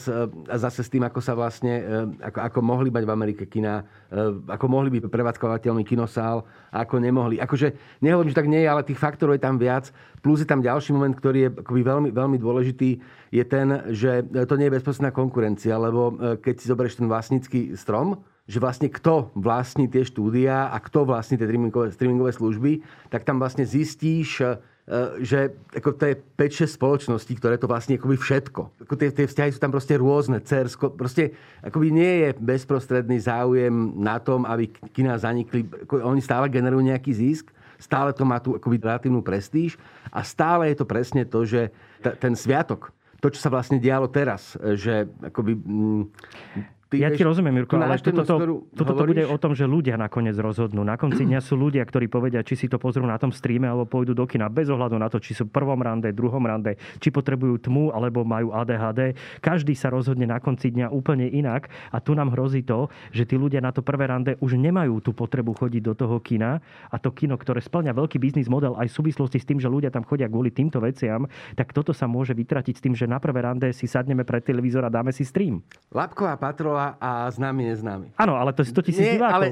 [0.48, 4.48] zase s tým, ako sa vlastne, e, ako, ako mohli mať v Amerike kina, e,
[4.48, 7.36] ako mohli byť prevádzkovateľmi kinosál ako nemohli.
[7.36, 9.92] Akože nehovorím, že tak nie je, ale tých faktorov je tam viac.
[10.24, 12.90] Plus je tam ďalší moment, ktorý je akoby veľmi, veľmi dôležitý,
[13.28, 17.76] je ten, že to nie je bezprostredná konkurencia, lebo e, keď si zoberieš ten vlastnícky
[17.76, 23.22] strom, že vlastne kto vlastní tie štúdia a kto vlastní tie streamingové, streamingové služby, tak
[23.28, 24.56] tam vlastne zistíš, e,
[25.22, 28.86] že ako to je 5-6 spoločností, ktoré to vlastne akoby všetko.
[28.86, 30.90] Ako tie, tie vzťahy sú tam proste rôzne, cersko.
[30.90, 35.62] Proste akoby nie je bezprostredný záujem na tom, aby kina zanikli.
[35.86, 39.78] Ako oni stále generujú nejaký zisk, stále to má tu akoby relatívnu prestíž
[40.10, 41.70] a stále je to presne to, že
[42.02, 42.90] t- ten sviatok,
[43.22, 45.54] to, čo sa vlastne dialo teraz, že akoby...
[45.54, 46.04] Mm,
[46.90, 49.94] Ty, ja ti rozumiem, Mirko, ale toto, to, toto to bude o tom, že ľudia
[49.94, 50.82] nakoniec rozhodnú.
[50.82, 53.86] Na konci dňa sú ľudia, ktorí povedia, či si to pozrú na tom streame alebo
[53.86, 57.14] pôjdu do kina bez ohľadu na to, či sú v prvom rande, druhom rande, či
[57.14, 59.14] potrebujú tmu alebo majú ADHD.
[59.38, 63.38] Každý sa rozhodne na konci dňa úplne inak a tu nám hrozí to, že tí
[63.38, 66.58] ľudia na to prvé rande už nemajú tú potrebu chodiť do toho kina
[66.90, 69.94] a to kino, ktoré splňa veľký biznis model aj v súvislosti s tým, že ľudia
[69.94, 73.46] tam chodia kvôli týmto veciam, tak toto sa môže vytratiť s tým, že na prvé
[73.46, 75.62] rande si sadneme pred televízor a dáme si stream.
[75.94, 78.06] Lapková patrola Kola a známy neznámy.
[78.16, 79.36] Áno, ale to je 100 tisíc divákov.
[79.36, 79.46] Ale,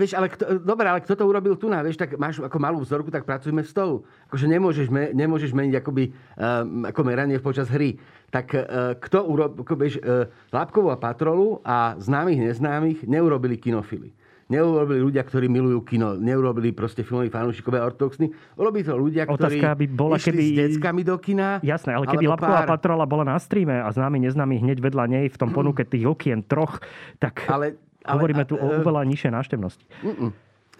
[0.00, 2.80] vieš, ale kto, dobre, ale kto to urobil tu na, vieš, tak máš ako malú
[2.80, 4.08] vzorku, tak pracujeme s tou.
[4.32, 8.00] Akože nemôžeš, me, nemôžeš meniť akoby, um, ako meranie počas hry.
[8.32, 8.62] Tak uh,
[8.96, 14.16] kto urobil, ako, vieš, uh, Lápkovú a Patrolu a známych neznámych neurobili kinofily
[14.50, 19.68] neurobili ľudia, ktorí milujú kino, neurobili proste filmoví fanúšikové ortodoxní, urobili to ľudia, ktorí Otázka
[19.78, 20.42] by bola, išli keby...
[20.42, 21.62] s deckami do kina.
[21.62, 22.70] Jasné, ale keby Lapková pár...
[22.76, 26.42] patrola bola na streame a známy neznámy hneď vedľa nej v tom ponuke tých okien
[26.42, 26.82] troch,
[27.22, 29.84] tak ale, ale, hovoríme tu o e- oveľa nižšej náštevnosti.
[30.02, 30.30] Mm-mm.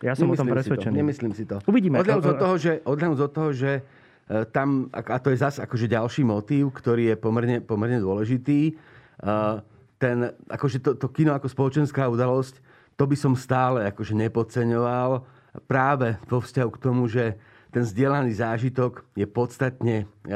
[0.01, 0.93] Ja som nemyslím o tom presvedčený.
[0.93, 1.57] Si to, nemyslím si to.
[1.71, 1.97] Uvidíme.
[2.03, 3.83] Odhľadom od toho, že, od toho, že e,
[4.49, 8.75] tam, a to je zase akože ďalší motív, ktorý je pomerne, pomerne dôležitý,
[10.01, 12.65] ten, akože to, to kino ako spoločenská udalosť
[12.97, 15.25] to by som stále akože nepodceňoval
[15.67, 17.39] práve vo vzťahu k tomu, že
[17.71, 20.35] ten zdieľaný zážitok je podstatne e,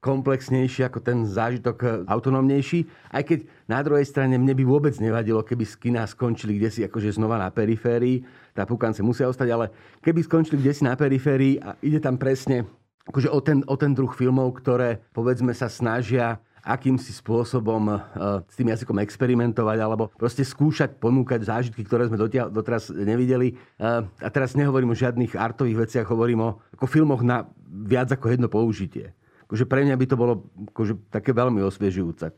[0.00, 2.88] komplexnejší ako ten zážitok e, autonómnejší.
[3.12, 6.80] Aj keď na druhej strane mne by vôbec nevadilo, keby z kina skončili kde si
[6.84, 8.24] akože znova na periférii.
[8.52, 9.66] Tá pukance musia ostať, ale
[10.04, 12.68] keby skončili kde si na periférii a ide tam presne
[13.08, 17.98] akože o ten, o ten druh filmov, ktoré povedzme sa snažia akýmsi spôsobom uh,
[18.46, 23.56] s tým jazykom experimentovať alebo proste skúšať ponúkať zážitky, ktoré sme dotia- doteraz nevideli.
[23.76, 28.32] Uh, a teraz nehovorím o žiadnych artových veciach, hovorím o ako filmoch na viac ako
[28.32, 29.12] jedno použitie.
[29.50, 32.30] Akože pre mňa by to bolo akože také veľmi osviežujúce.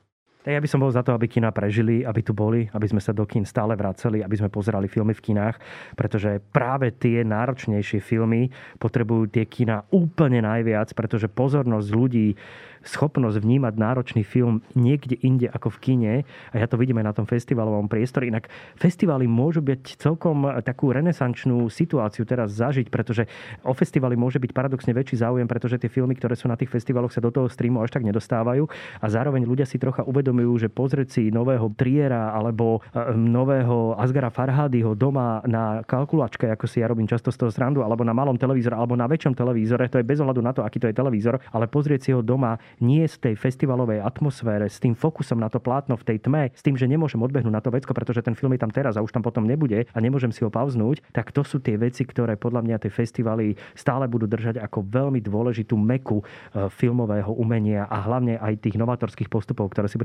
[0.42, 2.98] Tak ja by som bol za to, aby kina prežili, aby tu boli, aby sme
[2.98, 5.54] sa do kín stále vraceli, aby sme pozerali filmy v kinách,
[5.94, 8.50] pretože práve tie náročnejšie filmy
[8.82, 12.34] potrebujú tie kina úplne najviac, pretože pozornosť ľudí
[12.82, 16.14] schopnosť vnímať náročný film niekde inde ako v kine.
[16.52, 18.28] A ja to vidím aj na tom festivalovom priestore.
[18.28, 23.26] Inak festivaly môžu byť celkom takú renesančnú situáciu teraz zažiť, pretože
[23.62, 27.14] o festivaly môže byť paradoxne väčší záujem, pretože tie filmy, ktoré sú na tých festivaloch,
[27.14, 28.66] sa do toho streamu až tak nedostávajú.
[29.00, 34.28] A zároveň ľudia si trocha uvedomujú, že pozrieť si nového Triera alebo e, nového Asgara
[34.28, 38.36] Farhadyho doma na kalkulačke, ako si ja robím často z toho srandu, alebo na malom
[38.36, 41.40] televízore, alebo na väčšom televízore, to je bez ohľadu na to, aký to je televízor,
[41.52, 45.58] ale pozrieť si ho doma nie z tej festivalovej atmosfére, s tým fokusom na to
[45.58, 48.54] plátno v tej tme, s tým, že nemôžem odbehnúť na to vecko, pretože ten film
[48.54, 51.44] je tam teraz a už tam potom nebude a nemôžem si ho pauznúť, tak to
[51.44, 56.22] sú tie veci, ktoré podľa mňa tie festivaly stále budú držať ako veľmi dôležitú meku
[56.22, 56.24] e,
[56.70, 59.98] filmového umenia a hlavne aj tých novatorských postupov, ktoré si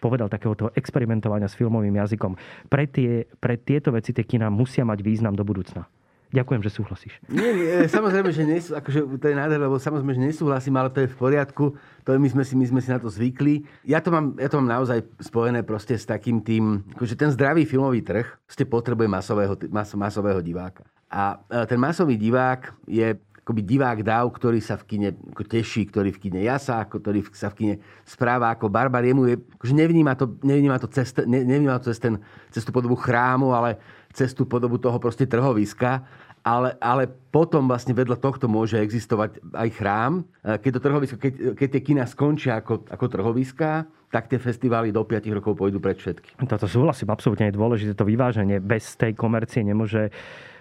[0.00, 2.34] povedal, takéhoto experimentovania s filmovým jazykom.
[2.68, 5.86] Pre, tie, pre tieto veci tie kina musia mať význam do budúcna.
[6.34, 7.14] Ďakujem, že súhlasíš.
[7.30, 11.06] Nie, nie samozrejme, že nesú, akože to je nádher, lebo samozrejme, že nesúhlasím, ale to
[11.06, 11.78] je v poriadku.
[12.02, 13.62] To je, my, sme si, my sme si na to zvykli.
[13.86, 18.02] Ja to, mám, ja to mám naozaj spojené s takým tým, akože ten zdravý filmový
[18.02, 20.82] trh ste potrebuje masového, mas, masového diváka.
[21.06, 21.38] A
[21.70, 26.40] ten masový divák je akoby divák dáv, ktorý sa v kine teší, ktorý v kine
[26.40, 27.74] jasá, ktorý sa v kine
[28.08, 29.04] správa ako barbar.
[29.04, 32.16] Jemu je, akože nevníma to, nevníma to, cez, nevníma to cez, ten,
[32.48, 33.76] cez tú podobu chrámu, ale
[34.16, 36.08] cez tú podobu toho proste trhoviska
[36.44, 40.12] ale, ale potom vlastne vedľa tohto môže existovať aj chrám.
[40.44, 44.92] E, keď, to trhovisko, keď, keď tie kina skončia ako, ako trhoviská, tak tie festivály
[44.92, 46.38] do 5 rokov pôjdu pred všetky.
[46.44, 48.60] Toto súhlasím, absolútne je dôležité to vyváženie.
[48.60, 50.12] Bez tej komercie nemôže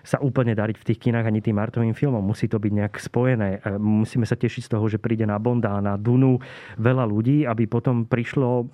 [0.04, 2.20] sa úplne dariť v tých kinách ani tým artovým filmom.
[2.20, 3.64] Musí to byť nejak spojené.
[3.64, 6.38] E, musíme sa tešiť z toho, že príde na Bonda, na Dunu
[6.78, 8.68] veľa ľudí, aby potom prišlo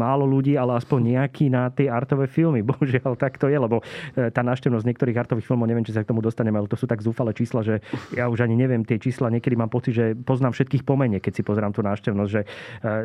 [0.00, 2.64] málo ľudí, ale aspoň nejaký na tie artové filmy.
[2.70, 3.84] Bohužiaľ, tak to je, lebo
[4.16, 6.88] e, tá návštevnosť niektorých artových filmov, neviem, či sa k tomu dostaneme, ale to sú
[6.88, 7.84] tak zúfale čísla, že
[8.16, 9.30] ja už ani neviem tie čísla.
[9.30, 12.30] Niekedy mám pocit, že poznám všetkých pomene, keď si pozerám tú návštevnosť.
[12.30, 12.42] Že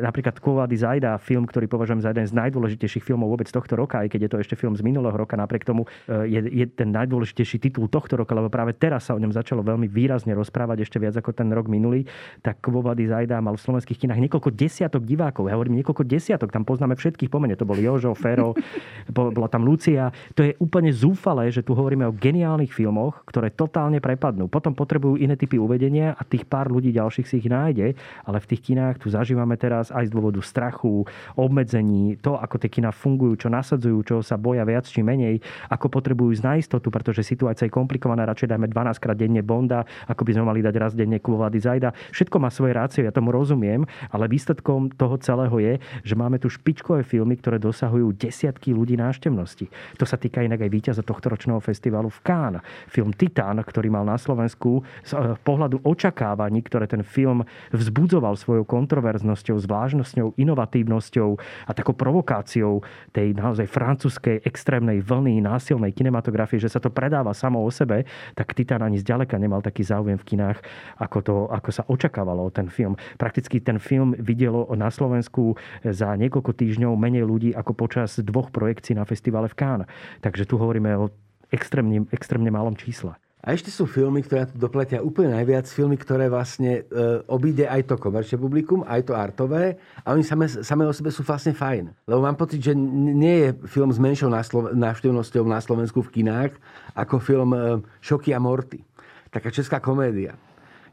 [0.02, 4.14] napríklad Kovady Zajda, film, ktorý považujem za jeden z najdôležitejších filmov vôbec tohto roka, aj
[4.14, 7.58] keď je to ešte film z minulého roka, napriek tomu e, je, je ten najdôležitejší
[7.66, 11.18] titul tohto roka, lebo práve teraz sa o ňom začalo veľmi výrazne rozprávať ešte viac
[11.18, 12.06] ako ten rok minulý,
[12.46, 15.50] tak Kvovady Zajda mal v slovenských kinách niekoľko desiatok divákov.
[15.50, 17.58] Ja hovorím niekoľko desiatok, tam poznáme všetkých pomene.
[17.58, 18.54] To bol Jožo, Fero,
[19.16, 20.14] bola tam Lucia.
[20.38, 24.46] To je úplne zúfalé, že tu hovoríme o geniálnych filmoch, ktoré totálne prepadnú.
[24.52, 27.96] Potom potrebujú iné typy uvedenia a tých pár ľudí ďalších si ich nájde,
[28.28, 32.68] ale v tých kinách tu zažívame teraz aj z dôvodu strachu, obmedzení, to, ako tie
[32.68, 35.40] kina fungujú, čo nasadzujú, čo sa boja viac či menej,
[35.72, 39.88] ako potrebujú ísť na istotu, pretože situácia je komplikovaná, radšej dajme 12 krát denne Bonda,
[40.04, 41.96] ako by sme mali dať raz denne Kvovady Zajda.
[42.12, 46.52] Všetko má svoje rácie, ja tomu rozumiem, ale výsledkom toho celého je, že máme tu
[46.52, 49.72] špičkové filmy, ktoré dosahujú desiatky ľudí návštevnosti.
[49.96, 52.62] To sa týka inak aj víťaza tohto ročného festivalu v Cannes.
[52.92, 58.66] Film Titán, ktorý mal na Slovensku z eh, pohľadu očakávaní, ktoré ten film vzbudzoval svojou
[58.66, 61.30] kontroverznosťou, zvláštnosťou, inovatívnosťou
[61.66, 62.82] a takou provokáciou
[63.14, 68.02] tej naozaj francúzskej extrémnej vlny násilnej kinematografie, že sa to predáva samo o sebe,
[68.34, 70.58] tak Titán ani zďaleka nemal taký záujem v kinách,
[70.98, 72.98] ako, to, ako sa očakávalo o ten film.
[73.14, 75.54] Prakticky ten film videlo na Slovensku
[75.86, 79.88] za niekoľko týždňov menej ľudí ako počas dvoch projekcií na festivale v Cannes.
[80.20, 81.14] Takže tu hovoríme o
[81.54, 83.14] extrémne, extrémne malom čísle.
[83.46, 85.70] A ešte sú filmy, ktoré tu dopletia úplne najviac.
[85.70, 89.78] Filmy, ktoré vlastne e, obíde aj to komerčné publikum, aj to artové.
[90.02, 92.10] A oni same, same o sebe sú vlastne fajn.
[92.10, 94.26] Lebo mám pocit, že nie je film s menšou
[94.74, 96.58] návštevnosťou na Slovensku v kinách
[96.98, 97.58] ako film e,
[98.02, 98.82] Šoky a Morty.
[99.30, 100.34] Taká česká komédia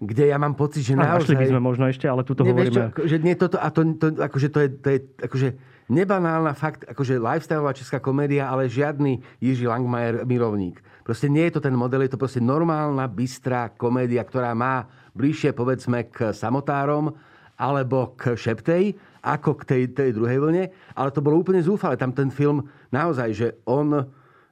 [0.04, 1.32] kde ja mám pocit, že naozaj...
[1.32, 2.92] Našli by sme možno ešte, ale tu to hovoríme...
[2.92, 5.48] Čo, že nie toto, a to, to, akože to je, to je akože
[5.88, 10.84] nebanálna fakt, akože lifestyleová česká komédia, ale žiadny Jiří Langmajer milovník.
[11.04, 15.52] Proste nie je to ten model, je to proste normálna, bystrá komédia, ktorá má bližšie,
[15.52, 17.12] povedzme, k samotárom
[17.60, 20.64] alebo k Šeptej, ako k tej, tej druhej vlne.
[20.98, 22.00] Ale to bolo úplne zúfale.
[22.00, 23.94] Tam ten film naozaj, že on...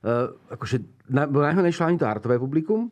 [0.02, 0.82] Uh, akože,
[1.14, 2.90] na, na neho nešlo ani to artové publikum,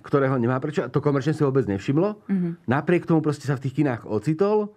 [0.00, 0.88] ktorého nemá prečo.
[0.88, 2.16] To komerčne si vôbec nevšimlo.
[2.26, 2.52] Mm-hmm.
[2.64, 4.72] Napriek tomu proste sa v tých kinách ocitol.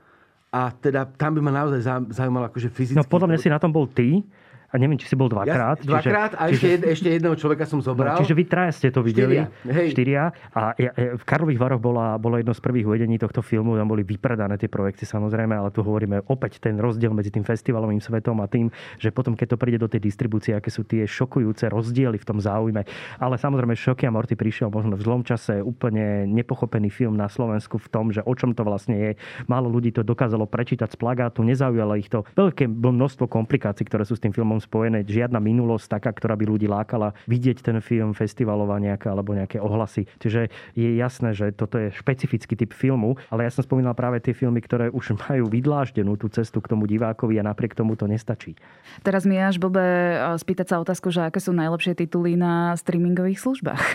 [0.49, 2.97] A teda tam by ma naozaj zaujímalo akože fyzicky...
[2.97, 4.25] No podľa mňa si na tom bol ty,
[4.69, 5.81] a neviem, či si bol dvakrát.
[5.81, 8.13] Ja, dvakrát čiže, a ešte, čiže, ešte jedného človeka som zobral.
[8.13, 9.41] No, čiže vy traja ste to videli.
[9.41, 9.73] Štyria.
[9.73, 9.87] Hej.
[9.97, 10.23] Štyria.
[10.53, 13.73] A ja, v Karlových Varoch bola, bolo jedno z prvých uvedení tohto filmu.
[13.73, 17.97] Tam boli vypredané tie projekty samozrejme, ale tu hovoríme opäť ten rozdiel medzi tým festivalovým
[17.97, 18.69] svetom a tým,
[19.01, 22.37] že potom, keď to príde do tej distribúcie, aké sú tie šokujúce rozdiely v tom
[22.37, 22.85] záujme.
[23.17, 27.81] Ale samozrejme Šoky a Morty prišiel možno v zlom čase úplne nepochopený film na Slovensku
[27.81, 29.11] v tom, že o čom to vlastne je.
[29.49, 32.21] Málo ľudí to dokázalo prečítať z plagátu, nezaujalo ich to.
[32.37, 35.03] Veľké množstvo komplikácií, ktoré sú s tým filmom spojené.
[35.03, 40.05] Žiadna minulosť taká, ktorá by ľudí lákala vidieť ten film, festivalová nejaká alebo nejaké ohlasy.
[40.19, 44.35] Čiže je jasné, že toto je špecifický typ filmu, ale ja som spomínal práve tie
[44.35, 48.53] filmy, ktoré už majú vydláždenú tú cestu k tomu divákovi a napriek tomu to nestačí.
[49.01, 49.81] Teraz mi až blbe
[50.37, 53.83] spýtať sa otázku, že aké sú najlepšie tituly na streamingových službách.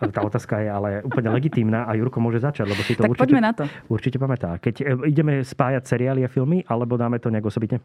[0.00, 3.36] Tá otázka je ale úplne legitímna a Jurko môže začať, lebo si to tak určite,
[3.36, 3.64] na to.
[3.88, 4.56] určite pamätá.
[4.56, 7.80] Keď e, ideme spájať seriály a filmy, alebo dáme to nejak osobitne?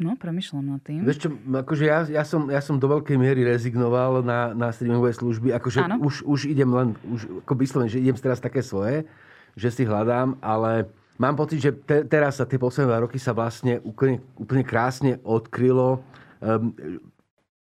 [0.00, 1.04] No, premyšľam nad tým.
[1.04, 5.12] Vieš čo, akože ja, ja, som, ja som do veľkej miery rezignoval na, na streamingové
[5.12, 5.52] služby.
[5.52, 9.04] Akože už, už idem len, už, ako vyslovene, že idem teraz také svoje,
[9.52, 10.88] že si hľadám, ale
[11.20, 16.00] mám pocit, že te, teraz sa tie posledné roky sa vlastne úplne, úplne krásne odkrylo,
[16.40, 16.72] um,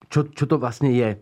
[0.06, 1.18] čo, čo to vlastne je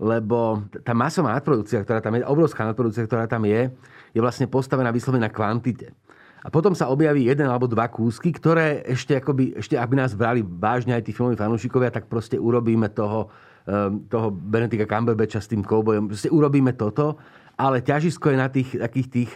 [0.00, 3.68] lebo tá masová nadprodukcia, ktorá tam je, obrovská nadprodukcia, ktorá tam je,
[4.16, 5.92] je vlastne postavená vyslovene na kvantite.
[6.40, 10.40] A potom sa objaví jeden alebo dva kúsky, ktoré ešte, akoby, ešte aby nás brali
[10.40, 13.28] vážne aj tí filmoví fanúšikovia, tak proste urobíme toho,
[13.68, 16.08] ehm, toho Benedicta Cumberbatcha s tým koubojom.
[16.08, 17.20] Proste urobíme toto,
[17.60, 19.32] ale ťažisko je na tých takých tých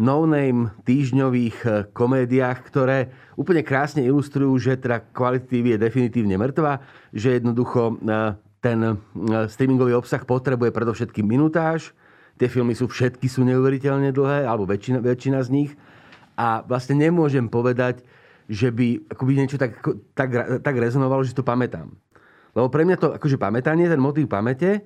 [0.00, 6.82] no-name týždňových eh, komédiách, ktoré úplne krásne ilustrujú, že teda kvalita TV je definitívne mŕtva,
[7.14, 8.92] že jednoducho eh, ten e,
[9.48, 11.96] streamingový obsah potrebuje predovšetkým minutáž.
[12.36, 15.70] Tie filmy sú všetky sú neuveriteľne dlhé, alebo väčšina, väčšina z nich.
[16.40, 18.00] A vlastne nemôžem povedať,
[18.48, 19.76] že by akoby niečo tak,
[20.16, 20.30] tak,
[20.64, 21.92] tak rezonovalo, že to pamätám.
[22.56, 24.80] Lebo pre mňa to akože pamätanie, ten motív pamäte,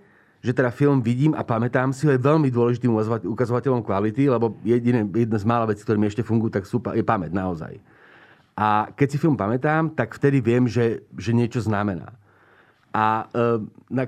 [0.44, 2.92] že teda film vidím a pamätám si ho, je veľmi dôležitým
[3.24, 7.00] ukazovateľom kvality, lebo jediné, jedna z mála vecí, ktoré mi ešte fungujú, tak sú, je
[7.00, 7.80] pamäť naozaj.
[8.52, 12.12] A keď si film pamätám, tak vtedy viem, že, že niečo znamená.
[12.92, 14.04] A, e,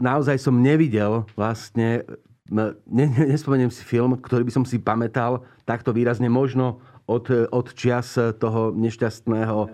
[0.00, 2.08] naozaj som nevidel vlastne,
[2.50, 8.18] ne, nespomeniem si film, ktorý by som si pamätal takto výrazne možno od, od čias
[8.38, 9.70] toho nešťastného uh,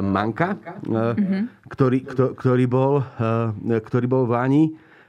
[0.00, 1.42] Manka, uh, mm-hmm.
[1.68, 1.98] ktorý,
[2.36, 4.64] ktorý, bol, uh, ktorý bol v Lani.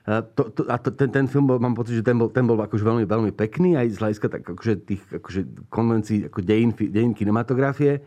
[0.07, 2.55] To, to, a to, ten, ten film bol, mám pocit, že ten bol, ten bol
[2.55, 7.11] akože veľmi, veľmi pekný aj z hľadiska tak, akože tých akože konvencií ako dejín, dejín
[7.11, 7.99] kinematografie.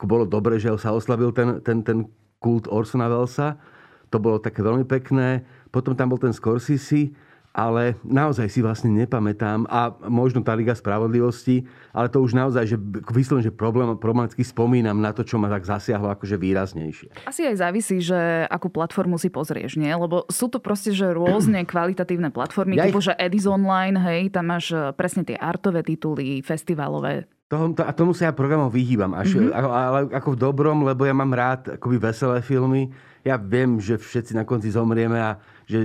[0.00, 2.08] Ako bolo dobre, že sa oslavil ten, ten, ten
[2.40, 3.60] kult Orsona Wellesa.
[4.08, 5.44] To bolo také veľmi pekné.
[5.68, 7.12] Potom tam bol ten Scorsese
[7.52, 12.76] ale naozaj si vlastne nepamätám a možno tá Liga spravodlivosti, ale to už naozaj, že
[13.12, 17.28] vyslovene, že problém, problematicky spomínam na to, čo ma tak zasiahlo akože výraznejšie.
[17.28, 19.92] Asi aj závisí, že akú platformu si pozrieš, nie?
[19.92, 23.12] Lebo sú to proste, že rôzne kvalitatívne platformy, ja typu, ich...
[23.12, 28.16] že Edis Online, hej, tam máš eh, presne tie artové tituly, festivalové, to, a tomu
[28.16, 29.12] sa ja programom vyhýbam.
[29.12, 29.52] Až, mm-hmm.
[29.52, 32.88] ale ako v dobrom, lebo ja mám rád akoby veselé filmy.
[33.28, 35.36] Ja viem, že všetci na konci zomrieme a
[35.72, 35.78] že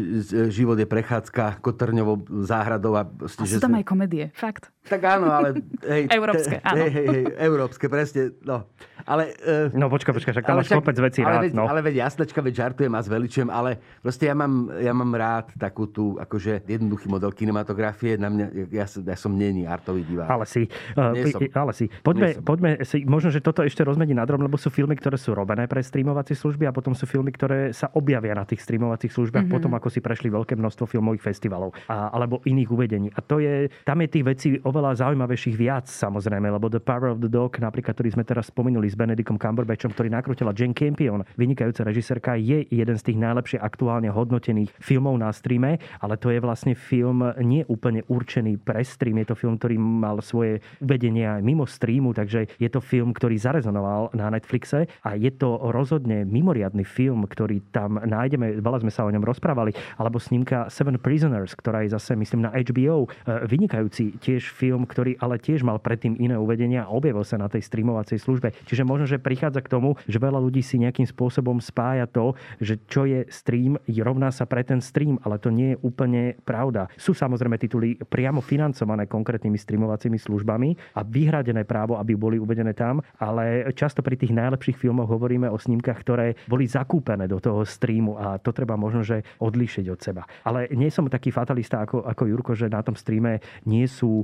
[0.51, 2.99] život je prechádzka kotrňovou záhradou.
[2.99, 4.67] A, a sú tam aj komedie, fakt.
[4.87, 5.47] Tak áno, ale...
[5.83, 6.79] Hej, európske, áno.
[6.79, 8.31] Hej, hej, hej, európske, presne.
[8.43, 8.65] No.
[9.07, 11.41] Ale, uh, no počka, počka, však tam máš kopec vecí ale rád.
[11.47, 11.63] Veď, no.
[11.63, 15.87] Ale veď jasnečka, veď žartujem a zveličujem, ale proste ja mám, ja mám rád takú
[15.87, 18.19] tú, akože jednoduchý model kinematografie.
[18.19, 20.27] Na mňa, ja, ja som není artový divák.
[20.27, 20.67] Ale si.
[20.95, 21.39] Uh, som.
[21.55, 21.85] Ale si.
[22.03, 25.31] Poďme, poďme si, možno, že toto ešte rozmeniť na drom, lebo sú filmy, ktoré sú
[25.31, 29.47] robené pre streamovacie služby a potom sú filmy, ktoré sa objavia na tých streamovacích službách
[29.47, 29.55] mm-hmm.
[29.55, 33.07] potom, ako si prešli veľké množstvo filmových festivalov a, alebo iných uvedení.
[33.15, 37.17] A to je, tam je tých vecí oveľa zaujímavejších viac, samozrejme, lebo The Power of
[37.17, 41.81] the Dog, napríklad, ktorý sme teraz spomenuli s Benedictom Cumberbatchom, ktorý nakrutila Jane Campion, vynikajúca
[41.81, 46.77] režisérka, je jeden z tých najlepšie aktuálne hodnotených filmov na streame, ale to je vlastne
[46.77, 51.65] film nie úplne určený pre stream, je to film, ktorý mal svoje uvedenia aj mimo
[51.65, 57.25] streamu, takže je to film, ktorý zarezonoval na Netflixe a je to rozhodne mimoriadný film,
[57.25, 61.97] ktorý tam nájdeme, veľa sme sa o ňom rozprávali, alebo snímka Seven Prisoners, ktorá je
[61.97, 66.83] zase, myslím, na HBO, e, vynikajúci tiež film, ktorý ale tiež mal predtým iné uvedenia
[66.83, 68.51] a objavil sa na tej streamovacej službe.
[68.67, 72.81] Čiže možno, že prichádza k tomu, že veľa ľudí si nejakým spôsobom spája to, že
[72.91, 76.89] čo je stream, rovná sa pre ten stream, ale to nie je úplne pravda.
[76.97, 83.03] Sú samozrejme tituly priamo financované konkrétnymi streamovacími službami a vyhradené právo, aby boli uvedené tam,
[83.19, 88.15] ale často pri tých najlepších filmoch hovoríme o snímkach, ktoré boli zakúpené do toho streamu
[88.17, 90.23] a to treba možno, že odlíšiť od seba.
[90.47, 94.23] Ale nie som taký fatalista ako, ako Jurko, že na tom streame nie sú,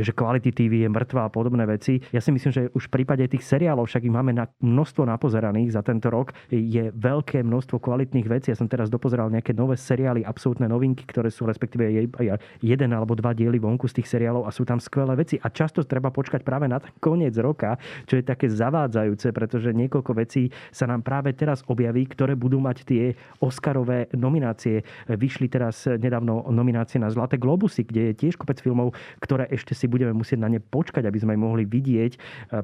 [0.00, 2.00] že Quality TV je mŕtva a podobné veci.
[2.10, 5.74] Ja si myslím, že už v prípade tých seriálov, však ich máme na množstvo napozeraných
[5.74, 6.34] za tento rok.
[6.50, 8.50] Je veľké množstvo kvalitných vecí.
[8.52, 11.88] Ja som teraz dopozeral nejaké nové seriály, absolútne novinky, ktoré sú respektíve
[12.60, 15.36] jeden alebo dva diely vonku z tých seriálov a sú tam skvelé veci.
[15.40, 17.76] A často treba počkať práve na koniec roka,
[18.08, 22.84] čo je také zavádzajúce, pretože niekoľko vecí sa nám práve teraz objaví, ktoré budú mať
[22.88, 23.04] tie
[23.38, 24.82] Oscarové nominácie.
[25.06, 29.90] Vyšli teraz nedávno nominácie na Zlaté globusy, kde je tiež kopec filmov, ktoré ešte si
[29.90, 32.12] budeme musieť na ne počkať, aby sme ich mohli vidieť,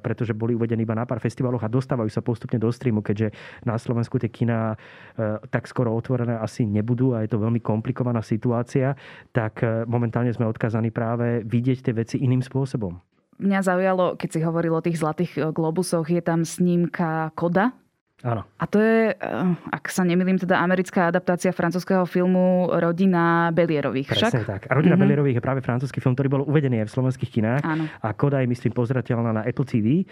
[0.00, 3.34] pretože boli uvedení iba na pár festivaloch a dostávajú sa postupne do streamu, keďže
[3.66, 8.22] na Slovensku tie kina e, tak skoro otvorené asi nebudú a je to veľmi komplikovaná
[8.22, 8.94] situácia,
[9.34, 12.96] tak e, momentálne sme odkazaní práve vidieť tie veci iným spôsobom.
[13.34, 17.74] Mňa zaujalo, keď si hovoril o tých zlatých e, globusoch, je tam snímka Koda,
[18.22, 18.46] Áno.
[18.56, 24.14] A to je, eh, ak sa nemýlim, teda americká adaptácia francúzského filmu Rodina Belierových.
[24.14, 24.46] Presne však?
[24.46, 24.62] tak.
[24.70, 25.02] A Rodina mm-hmm.
[25.02, 27.62] Belierových je práve francúzsky film, ktorý bol uvedený aj v slovenských kinách.
[27.66, 27.84] Áno.
[28.00, 30.08] A Koda je, myslím, pozrateľná na Apple TV.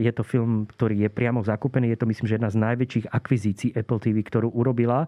[0.00, 1.92] Je to film, ktorý je priamo zakúpený.
[1.94, 5.06] Je to, myslím, že jedna z najväčších akvizícií Apple TV, ktorú urobila.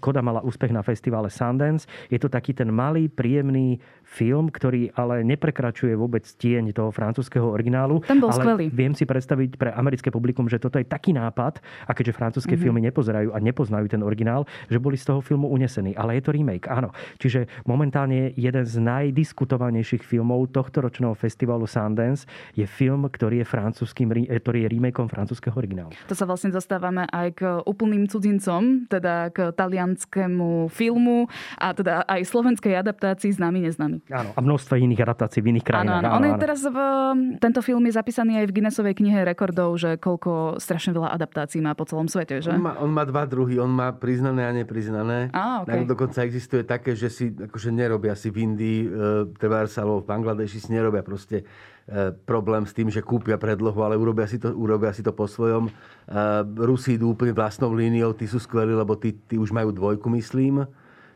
[0.00, 1.84] Koda mala úspech na festivale Sundance.
[2.08, 3.82] Je to taký ten malý, príjemný
[4.14, 7.98] film, ktorý ale neprekračuje vôbec tieň toho francúzského originálu.
[8.06, 8.64] Ten bol ale skvelý.
[8.70, 11.58] Viem si predstaviť pre americké publikum, že toto je taký nápad,
[11.90, 12.62] a keďže francúzske mm-hmm.
[12.62, 15.98] filmy nepozerajú a nepoznajú ten originál, že boli z toho filmu unesení.
[15.98, 16.94] Ale je to remake, áno.
[17.18, 24.08] Čiže momentálne jeden z najdiskutovanejších filmov tohto ročného festivalu Sundance je film, ktorý je, francúzským,
[24.14, 25.90] eh, ktorý je remakeom francúzského originálu.
[26.06, 31.26] To sa vlastne dostávame aj k úplným cudzincom, teda k talianskému filmu
[31.58, 34.03] a teda aj slovenskej adaptácii známy neznámy.
[34.12, 35.98] Áno, a množstvo iných adaptácií v iných krajinách.
[35.98, 36.14] Áno, áno.
[36.14, 36.78] áno, On je teraz v,
[37.42, 41.74] tento film je zapísaný aj v Guinnessovej knihe rekordov, že koľko strašne veľa adaptácií má
[41.74, 42.52] po celom celom svete, že?
[42.52, 43.56] On má, on má dva druhy.
[43.56, 45.32] On má priznané a nepriznané.
[45.32, 45.88] Á, okay.
[45.88, 48.88] Dokonca existuje také, že si akože nerobia si v Indii, e,
[49.40, 51.42] treba alebo v Bangladeši si nerobia proste
[51.88, 55.24] e, problém s tým, že kúpia predlohu, ale urobia si to, urobia si to po
[55.24, 55.68] svojom.
[55.68, 55.72] E,
[56.60, 60.68] Rusi idú úplne vlastnou líniou, tí sú skvelí, lebo tí, tí už majú dvojku, myslím.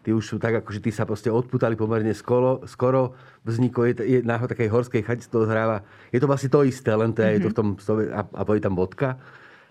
[0.09, 3.13] Tí už sú tak, akože tí sa proste odputali pomerne skoro, skoro
[3.45, 5.85] vzniklo, je, je na takej horskej chate to hráva.
[6.09, 7.37] Je to vlastne to isté, len to je, mm-hmm.
[7.37, 7.69] je to v tom,
[8.17, 9.21] a, a je tam bodka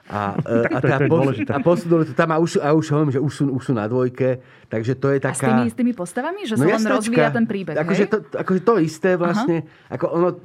[0.06, 1.50] A, e, a, to- to je pos- dôležité.
[1.50, 3.90] a posunuli to tam a už, a už hovorím, že už sú, už sú na
[3.90, 4.38] dvojke,
[4.70, 5.58] takže to je A s taká...
[5.58, 6.46] tými istými postavami?
[6.46, 9.66] Že sa len rozvíja ten príbeh, akože to, akože to isté vlastne.
[9.90, 10.38] Ako ono,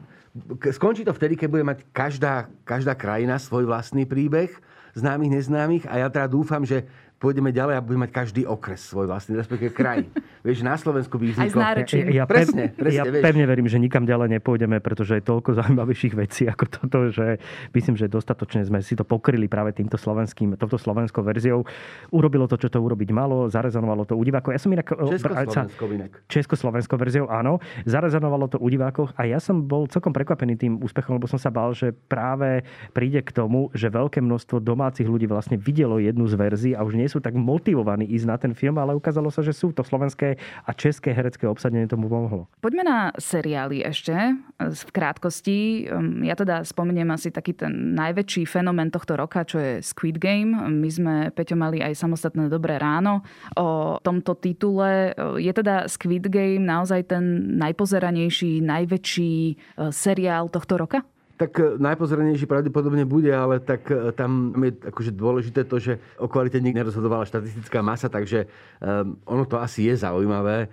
[0.72, 4.49] skončí to vtedy, keď bude mať každá, každá krajina svoj vlastný príbeh,
[4.97, 5.84] známych, neznámych.
[5.84, 6.88] A ja teda dúfam, že
[7.22, 10.02] pôjdeme ďalej a budeme mať každý okres svoj vlastný, respektíve kraj.
[10.46, 11.60] vieš, na Slovensku by Aj vzniklo...
[11.62, 12.04] nárečím.
[12.10, 13.22] Ja, ja, Presne, presne, ja vieš.
[13.22, 17.38] pevne verím, že nikam ďalej nepôjdeme, pretože je toľko zaujímavejších vecí ako toto, že
[17.70, 21.62] myslím, že dostatočne sme si to pokryli práve týmto slovenským, touto slovenskou verziou.
[22.10, 24.50] Urobilo to, čo to urobiť malo, zarezonovalo to u divákov.
[24.50, 24.90] Ja som inak...
[24.90, 26.12] Československo inak.
[26.26, 27.62] Československou verziou, áno.
[27.86, 31.54] Zarezonovalo to u divákoch a ja som bol celkom prekvapený tým úspechom, lebo som sa
[31.54, 36.34] bál, že práve príde k tomu, že veľké množstvo domácich ľudí vlastne videlo jednu z
[36.34, 39.52] verzií a už nie sú tak motivovaní ísť na ten film, ale ukázalo sa, že
[39.52, 42.48] sú to slovenské a české herecké obsadenie tomu pomohlo.
[42.64, 44.16] Poďme na seriály ešte
[44.56, 45.92] v krátkosti.
[45.92, 50.56] Um, Ja teda spomeniem asi taký ten najväčší fenomén tohto roka, čo je Squid Game.
[50.56, 53.20] My sme, Peťo, mali aj samostatné Dobré ráno
[53.58, 55.12] o tomto titule.
[55.36, 59.54] Je teda Squid Game naozaj ten najpozeranejší, najväčší e,
[59.90, 61.04] seriál tohto roka?
[61.36, 66.28] Tak e, najpozorenejší pravdepodobne bude, ale tak e, tam je akože dôležité to, že o
[66.28, 68.46] kvalite nikdy nerozhodovala štatistická masa, takže
[68.78, 70.68] um, ono to asi je zaujímavé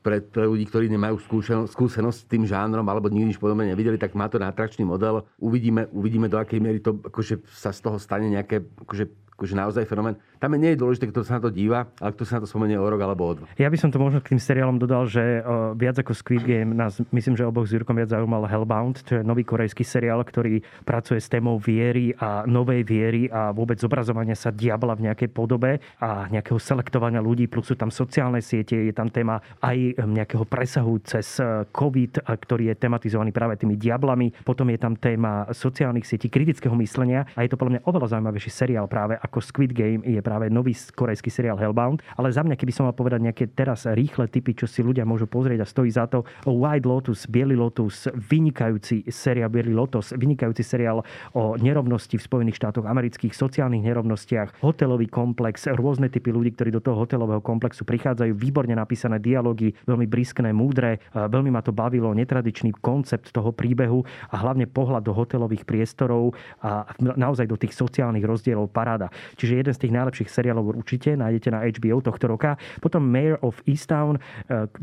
[0.00, 4.00] pre, pre ľudí, ktorí nemajú skúsenosť, skúsenosť s tým žánrom alebo nikdy nič podobné nevideli,
[4.00, 5.24] tak má to na atrakčný model.
[5.36, 9.04] Uvidíme, uvidíme do akej miery to akože sa z toho stane nejaké akože,
[9.34, 10.14] akože naozaj fenomén.
[10.38, 12.78] Tam nie je dôležité, kto sa na to díva, ale kto sa na to spomenie
[12.78, 13.46] o rok alebo o dva.
[13.58, 15.40] Ja by som to možno k tým seriálom dodal, že
[15.74, 19.22] viac ako Squid Game nás, myslím, že oboch s Jurkom viac zaujímal Hellbound, čo je
[19.24, 24.52] nový korejský seriál, ktorý pracuje s témou viery a novej viery a vôbec zobrazovania sa
[24.52, 29.08] diabla v nejakej podobe a nejakého selektovania ľudí, plus sú tam sociálne siete, je tam
[29.08, 34.30] téma aj nejakého presahu cez e, COVID, a ktorý je tematizovaný práve tými diablami.
[34.44, 38.50] Potom je tam téma sociálnych sietí, kritického myslenia a je to podľa mňa oveľa zaujímavejší
[38.52, 42.04] seriál práve ako Squid Game je práve nový korejský seriál Hellbound.
[42.20, 45.24] Ale za mňa, keby som mal povedať nejaké teraz rýchle typy, čo si ľudia môžu
[45.24, 51.00] pozrieť a stojí za to, White Lotus, Bielý Lotus, vynikajúci seriál Bielý Lotus, vynikajúci seriál
[51.32, 56.84] o nerovnosti v Spojených štátoch amerických, sociálnych nerovnostiach, hotelový komplex, rôzne typy ľudí, ktorí do
[56.84, 62.76] toho hotelového komplexu prichádzajú, výborne napísané dialógy, veľmi briskné, múdre, veľmi ma to bavilo, netradičný
[62.82, 68.68] koncept toho príbehu a hlavne pohľad do hotelových priestorov a naozaj do tých sociálnych rozdielov
[68.68, 69.13] paráda.
[69.36, 72.56] Čiže jeden z tých najlepších seriálov určite nájdete na HBO tohto roka.
[72.80, 74.20] Potom Mayor of Easttown, e,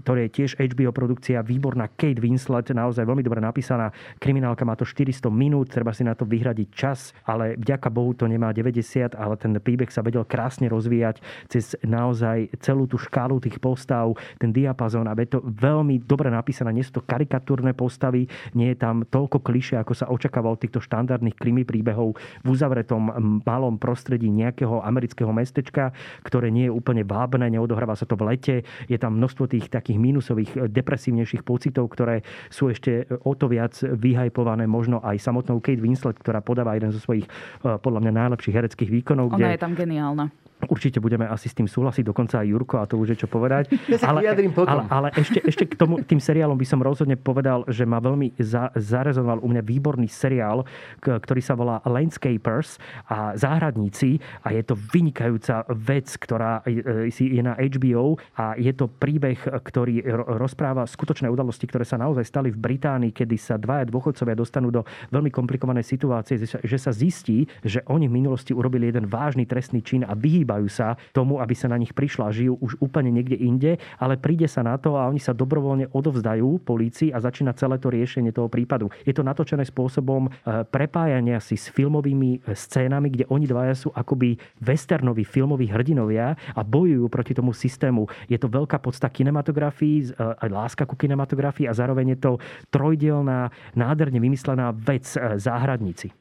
[0.03, 3.89] ktoré je tiež HBO produkcia, výborná Kate Winslet, naozaj veľmi dobre napísaná.
[4.21, 8.29] Kriminálka má to 400 minút, treba si na to vyhradiť čas, ale vďaka Bohu to
[8.29, 13.57] nemá 90, ale ten príbeh sa vedel krásne rozvíjať cez naozaj celú tú škálu tých
[13.57, 16.73] postav, ten diapazón a je to veľmi dobre napísané.
[16.73, 18.25] Nie sú to karikatúrne postavy,
[18.57, 23.77] nie je tam toľko kliše, ako sa očakávalo týchto štandardných krimi príbehov v uzavretom malom
[23.77, 28.55] prostredí nejakého amerického mestečka, ktoré nie je úplne vábne, neodohráva sa to v lete.
[28.86, 34.67] Je tam množstvo tých takých mínusových, depresívnejších pocitov, ktoré sú ešte o to viac vyhajpované
[34.67, 38.91] možno aj samotnou Kate Winslet, ktorá podáva jeden zo svojich eh, podľa mňa najlepších hereckých
[39.01, 39.34] výkonov.
[39.34, 40.40] Ona je tam geniálna.
[40.68, 43.70] Určite budeme asi s tým súhlasiť, dokonca aj Jurko, a to už je čo povedať.
[43.91, 47.68] Ja sa ale, ale, ale ešte, ešte k tomu, tým seriálom by som rozhodne povedal,
[47.68, 50.64] že ma veľmi za, zarezonoval u mňa výborný seriál,
[51.03, 52.80] k, ktorý sa volá Landscapers
[53.12, 58.88] a záhradníci a je to vynikajúca vec, ktorá je, je na HBO a je to
[58.88, 63.89] príbeh, ktorý ro- rozpráva skutočné udalosti, ktoré sa naozaj stali v Británii, kedy sa dvaja
[63.91, 64.82] dôchodcovia dostanú do
[65.12, 70.07] veľmi komplikovanej situácie, že sa, zistí, že oni v minulosti urobili jeden vážny trestný čin
[70.07, 70.14] a
[70.52, 74.20] vyhýbajú sa tomu, aby sa na nich prišla a žijú už úplne niekde inde, ale
[74.20, 78.36] príde sa na to a oni sa dobrovoľne odovzdajú polícii a začína celé to riešenie
[78.36, 78.91] toho prípadu.
[79.08, 80.30] Je to natočené spôsobom e,
[80.68, 86.62] prepájania si s filmovými e, scénami, kde oni dvaja sú akoby westernoví filmoví hrdinovia a
[86.62, 88.12] bojujú proti tomu systému.
[88.28, 92.32] Je to veľká podsta kinematografii, e, aj láska ku kinematografii a zároveň je to
[92.74, 96.12] trojdielná, nádherne vymyslená vec záhradníci.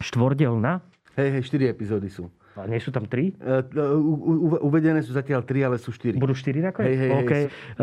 [0.00, 0.84] Štvordelná?
[1.16, 2.28] Hej, hej, 4 epizódy sú.
[2.56, 3.32] A nie sú tam tri?
[3.32, 3.62] E,
[3.94, 6.16] u- u- Uvedené sú zatiaľ 3, ale sú 4.
[6.16, 6.90] Budú štyri nakoniec?
[6.90, 7.20] Hej, hej, hej.
[7.20, 7.42] okay.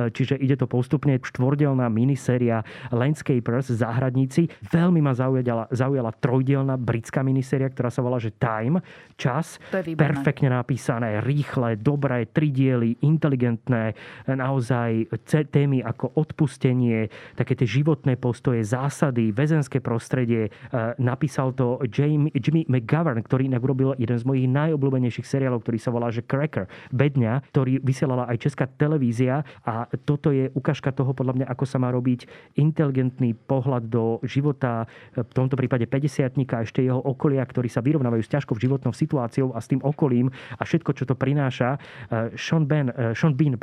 [0.09, 1.15] Čiže ide to postupne.
[1.15, 4.49] Štvordelná miniséria Landscapers, Záhradníci.
[4.65, 8.81] Veľmi ma zaujala, zaujala trojdelná britská miniséria, ktorá sa volá, že Time,
[9.15, 9.61] čas.
[9.69, 10.01] To je výborné.
[10.03, 13.93] Perfektne napísané, rýchle, dobré, tri diely, inteligentné,
[14.27, 15.07] naozaj
[15.49, 20.49] témy ako odpustenie, také tie životné postoje, zásady, väzenské prostredie.
[20.49, 20.51] E,
[20.97, 25.91] Napísal to Jamie, Jimmy McGovern, ktorý inak urobil jeden z mojich najobľúbenejších seriálov, ktorý sa
[25.91, 31.43] volá že Cracker, Bedňa, ktorý vysielala aj česká televízia a toto je ukážka toho, podľa
[31.43, 34.85] mňa, ako sa má robiť inteligentný pohľad do života,
[35.17, 39.51] v tomto prípade 50 a ešte jeho okolia, ktorí sa vyrovnávajú s ťažkou životnou situáciou
[39.51, 41.81] a s tým okolím a všetko, čo to prináša.
[42.37, 43.57] Sean, ben, Sean Bean,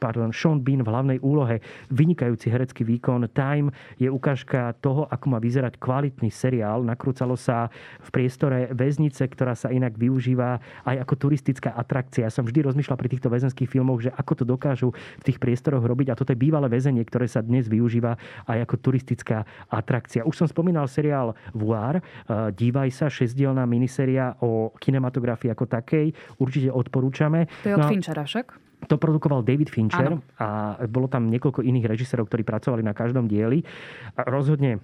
[0.00, 1.60] pardon, Sean Bean v hlavnej úlohe,
[1.92, 3.28] vynikajúci herecký výkon.
[3.36, 3.68] Time
[4.00, 6.80] je ukážka toho, ako má vyzerať kvalitný seriál.
[6.80, 7.68] Nakrúcalo sa
[8.00, 10.39] v priestore väznice, ktorá sa inak využíva
[10.86, 12.26] aj ako turistická atrakcia.
[12.26, 15.84] Ja som vždy rozmýšľal pri týchto väzenských filmoch, že ako to dokážu v tých priestoroch
[15.84, 16.12] robiť.
[16.12, 18.16] A toto je bývalé väzenie, ktoré sa dnes využíva
[18.48, 20.26] aj ako turistická atrakcia.
[20.26, 22.00] Už som spomínal seriál Voir.
[22.30, 26.12] Dívaj sa, šesdielná miniseria o kinematografii ako takej.
[26.40, 27.46] Určite odporúčame.
[27.64, 28.46] To je od no, Finchera však?
[28.88, 30.24] To produkoval David Fincher ano.
[30.40, 33.60] a bolo tam niekoľko iných režisérov, ktorí pracovali na každom dieli.
[34.16, 34.80] Rozhodne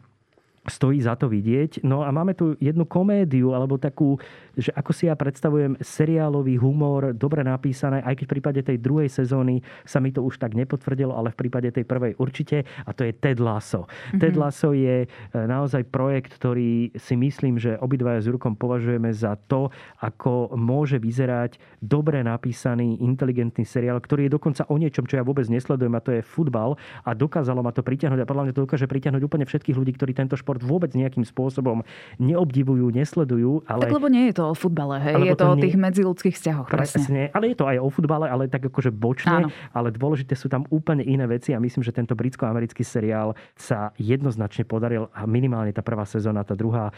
[0.67, 1.83] stojí za to vidieť.
[1.87, 4.19] No a máme tu jednu komédiu, alebo takú,
[4.59, 9.09] že ako si ja predstavujem seriálový humor, dobre napísané, aj keď v prípade tej druhej
[9.11, 13.07] sezóny sa mi to už tak nepotvrdilo, ale v prípade tej prvej určite, a to
[13.07, 13.87] je Ted Lasso.
[13.87, 14.21] Mm-hmm.
[14.21, 19.39] Ted Lasso je e, naozaj projekt, ktorý si myslím, že obidvaja s Rukom považujeme za
[19.47, 19.71] to,
[20.03, 25.47] ako môže vyzerať dobre napísaný, inteligentný seriál, ktorý je dokonca o niečom, čo ja vôbec
[25.47, 26.75] nesledujem, a to je futbal.
[27.07, 30.13] A dokázalo ma to pritiahnuť a podľa mňa to dokáže pritiahnuť úplne všetkých ľudí, ktorí
[30.17, 31.85] tento šport šport vôbec nejakým spôsobom
[32.17, 33.61] neobdivujú, nesledujú.
[33.69, 33.85] Ale...
[33.85, 35.15] Tak lebo nie je to o futbale, hej?
[35.29, 36.69] je to o tých medziludských vzťahoch.
[36.73, 37.05] Presne.
[37.05, 37.23] presne.
[37.37, 39.45] Ale je to aj o futbale, ale tak akože bočne.
[39.45, 39.49] Áno.
[39.77, 44.65] Ale dôležité sú tam úplne iné veci a myslím, že tento britsko-americký seriál sa jednoznačne
[44.65, 46.89] podaril a minimálne tá prvá sezóna, tá druhá,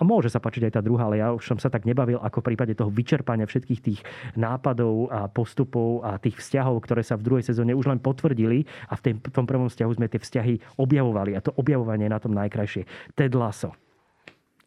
[0.00, 2.46] môže sa páčiť aj tá druhá, ale ja už som sa tak nebavil ako v
[2.54, 4.00] prípade toho vyčerpania všetkých tých
[4.38, 8.94] nápadov a postupov a tých vzťahov, ktoré sa v druhej sezóne už len potvrdili a
[8.96, 12.77] v tom prvom vzťahu sme tie vzťahy objavovali a to objavovanie je na tom najkrajšie
[12.78, 13.14] lepšie.
[13.14, 13.74] Ted Lasso.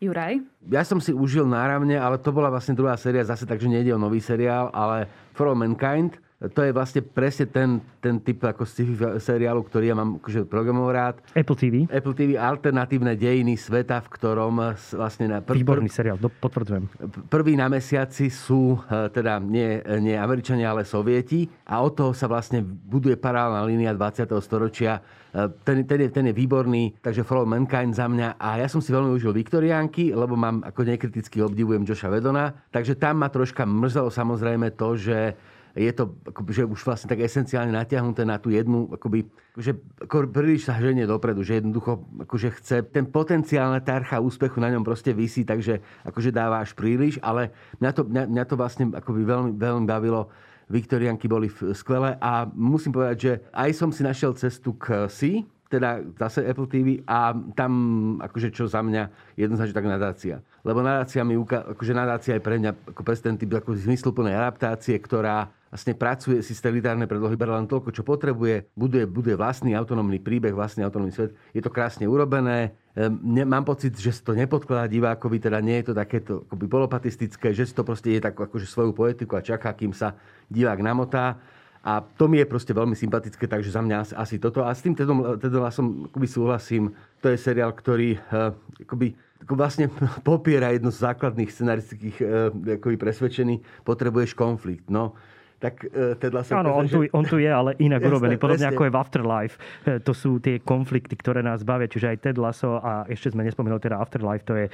[0.02, 0.42] Juraj?
[0.66, 4.02] Ja som si užil náravne, ale to bola vlastne druhá séria zase, takže nejde o
[4.02, 5.06] nový seriál, ale
[5.38, 6.18] For All Mankind–
[6.50, 10.90] to je vlastne presne ten, ten typ ako sci-fi seriálu, ktorý ja mám akože programov
[10.90, 11.22] rád.
[11.38, 11.86] Apple TV.
[11.86, 15.30] Apple TV, alternatívne dejiny sveta, v ktorom vlastne...
[15.30, 16.90] Na pr- Výborný seriál, potvrdzujem.
[17.30, 22.26] Prvý na mesiaci sú e, teda nie, nie Američania, ale Sovieti a od toho sa
[22.26, 24.26] vlastne buduje paralelná línia 20.
[24.42, 24.98] storočia.
[25.30, 28.42] E, ten, ten, je, ten je výborný, takže Follow Mankind za mňa.
[28.42, 32.50] A ja som si veľmi užil Viktoriánky, lebo mám ako nekriticky obdivujem Joša Vedona.
[32.74, 35.38] Takže tam ma troška mrzelo samozrejme to, že
[35.76, 36.12] je to
[36.52, 39.24] že už vlastne tak esenciálne natiahnuté na tú jednu, akoby,
[39.56, 44.72] že ako príliš sa ženie dopredu, že jednoducho akože chce, ten potenciálne tarcha úspechu na
[44.72, 48.86] ňom proste vysí, takže akože dáva až príliš, ale mňa to, mňa, mňa to vlastne
[48.92, 50.28] akoby veľmi, veľmi bavilo.
[50.72, 56.04] Viktorianky boli skvelé a musím povedať, že aj som si našiel cestu k Si, teda
[56.20, 57.72] zase Apple TV a tam
[58.20, 60.36] akože čo za mňa jednoznačne tak nadácia.
[60.68, 64.36] Lebo nadácia mi uka- akože nadácia je pre mňa ako pre ten typ ako zmysluplnej
[64.36, 69.72] adaptácie, ktorá vlastne pracuje si literárne predlohy, berá len toľko, čo potrebuje, buduje, buduje vlastný
[69.72, 71.32] autonómny príbeh, vlastný autonómny svet.
[71.56, 72.76] Je to krásne urobené.
[72.92, 77.64] Ehm, mám pocit, že to nepodkladá divákovi, teda nie je to takéto akoby polopatistické, že
[77.64, 80.20] si to proste je tak akože svoju poetiku a čaká, kým sa
[80.52, 81.40] divák namotá.
[81.82, 84.62] A to mi je proste veľmi sympatické, takže za mňa asi toto.
[84.62, 86.94] A s tým teda, teda som akoby súhlasím.
[87.26, 88.54] To je seriál, ktorý uh,
[88.86, 89.90] akoby, ako vlastne
[90.22, 93.66] popiera jedno z základných scenaristických uh, akoby presvedčení.
[93.82, 94.94] Potrebuješ konflikt.
[94.94, 95.18] No,
[95.62, 96.58] tak uh, Ted Lasso...
[96.58, 98.42] Áno, on, tu, on tu je, ale inak urobený.
[98.42, 98.74] Podobne presne.
[98.74, 99.56] ako je v Afterlife.
[99.86, 101.86] E, to sú tie konflikty, ktoré nás bavia.
[101.86, 104.72] Čiže aj Ted Lasso a ešte sme nespomenuli teda Afterlife, to je e,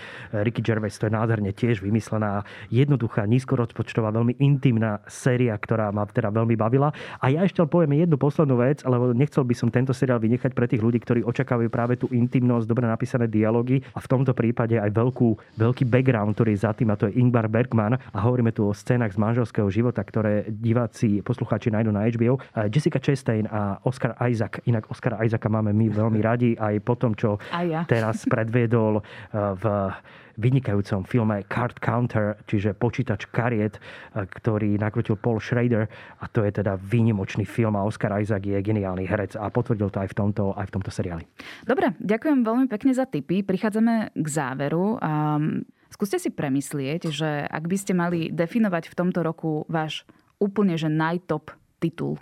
[0.48, 6.32] Ricky Gervais, to je nádherne tiež vymyslená, jednoduchá, nízkorozpočtová, veľmi intimná séria, ktorá ma teda
[6.32, 6.96] veľmi bavila.
[7.20, 10.72] A ja ešte poviem jednu poslednú vec, lebo nechcel by som tento seriál vynechať pre
[10.72, 14.88] tých ľudí, ktorí očakávajú práve tú intimnosť, dobre napísané dialógy a v tomto prípade aj
[14.96, 18.70] veľkú, veľký background, ktorý je za tým, a to je Ingmar Bergman a hovoríme tu
[18.70, 22.38] o scénach z manželského života, ktoré diváci, poslucháči nájdu na HBO.
[22.70, 24.62] Jessica Chastain a Oscar Isaac.
[24.70, 27.82] Inak Oscar Isaaca máme my veľmi radi aj po tom, čo ja.
[27.90, 29.90] teraz predviedol eh, v
[30.38, 35.90] vynikajúcom filme Card Counter, čiže počítač kariet, eh, ktorý nakrútil Paul Schrader
[36.22, 39.98] a to je teda výnimočný film a Oscar Isaac je geniálny herec a potvrdil to
[39.98, 41.26] aj v tomto, aj v tomto seriáli.
[41.66, 43.42] Dobre, ďakujem veľmi pekne za tipy.
[43.42, 45.02] Prichádzame k záveru.
[45.02, 50.06] Um, skúste si premyslieť, že ak by ste mali definovať v tomto roku váš
[50.38, 52.18] úplne, že najtop titul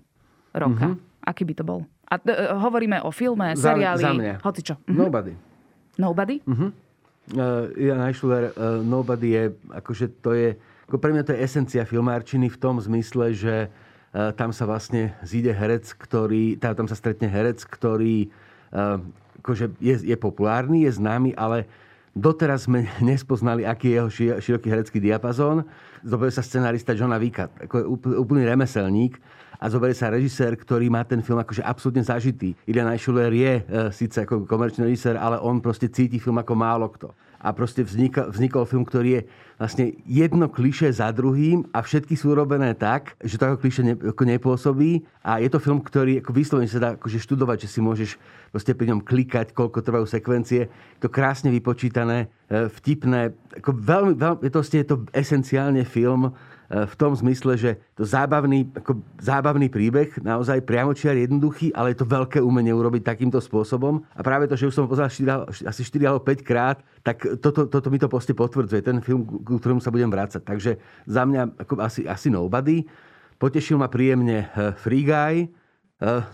[0.56, 0.96] roka.
[0.96, 1.28] Mm-hmm.
[1.28, 1.80] Aký by to bol?
[2.06, 4.34] A uh, hovoríme o filme, seriáli, za, za mňa.
[4.62, 4.76] čo.
[4.80, 4.98] Mm-hmm.
[4.98, 5.34] Nobody.
[5.96, 6.36] Nobody?
[6.44, 6.70] Mm-hmm.
[7.26, 9.44] Uh, Jan Eichler, uh, Nobody je,
[9.74, 10.54] akože to je,
[10.86, 15.18] ako pre mňa to je esencia filmárčiny v tom zmysle, že uh, tam sa vlastne
[15.26, 18.30] zíde herec, ktorý, tam, tam sa stretne herec, ktorý
[18.70, 19.02] uh,
[19.42, 21.66] akože je, je populárny, je známy, ale
[22.16, 24.10] Doteraz sme nespoznali, aký je jeho
[24.40, 25.68] široký herecký diapazón.
[26.00, 29.20] Zoberie sa scenarista Johna Vicka, ako úplný remeselník
[29.60, 32.56] a zoberie sa režisér, ktorý má ten film akože absolútne zažitý.
[32.68, 36.88] Ilian Eichuler je e, síce ako komerčný režisér, ale on proste cíti film ako málo
[36.92, 37.12] kto
[37.46, 39.22] a proste vznikol, vznikol film, ktorý je
[39.56, 43.96] vlastne jedno kliše za druhým a všetky sú urobené tak, že to ako kliše ne,
[43.96, 47.80] ako nepôsobí a je to film, ktorý ako vyslovene sa dá akože študovať, že si
[47.80, 48.20] môžeš
[48.52, 50.68] proste pri ňom klikať, koľko trvajú sekvencie.
[50.68, 56.36] Je to krásne vypočítané, e, vtipné, ako veľmi, veľmi, je to, je to esenciálne film,
[56.70, 62.10] v tom zmysle, že to zábavný, ako zábavný príbeh, naozaj priamočiar jednoduchý, ale je to
[62.10, 64.02] veľké umenie urobiť takýmto spôsobom.
[64.18, 67.70] A práve to, že už som pozeral 4, asi 4 alebo 5 krát, tak toto,
[67.70, 68.82] toto mi to proste potvrdzuje.
[68.82, 70.42] Ten film, k ktorému sa budem vrácať.
[70.42, 70.72] Takže
[71.06, 72.82] za mňa ako asi, asi nobody.
[73.38, 75.48] Potešil ma príjemne e, Free Guy, e,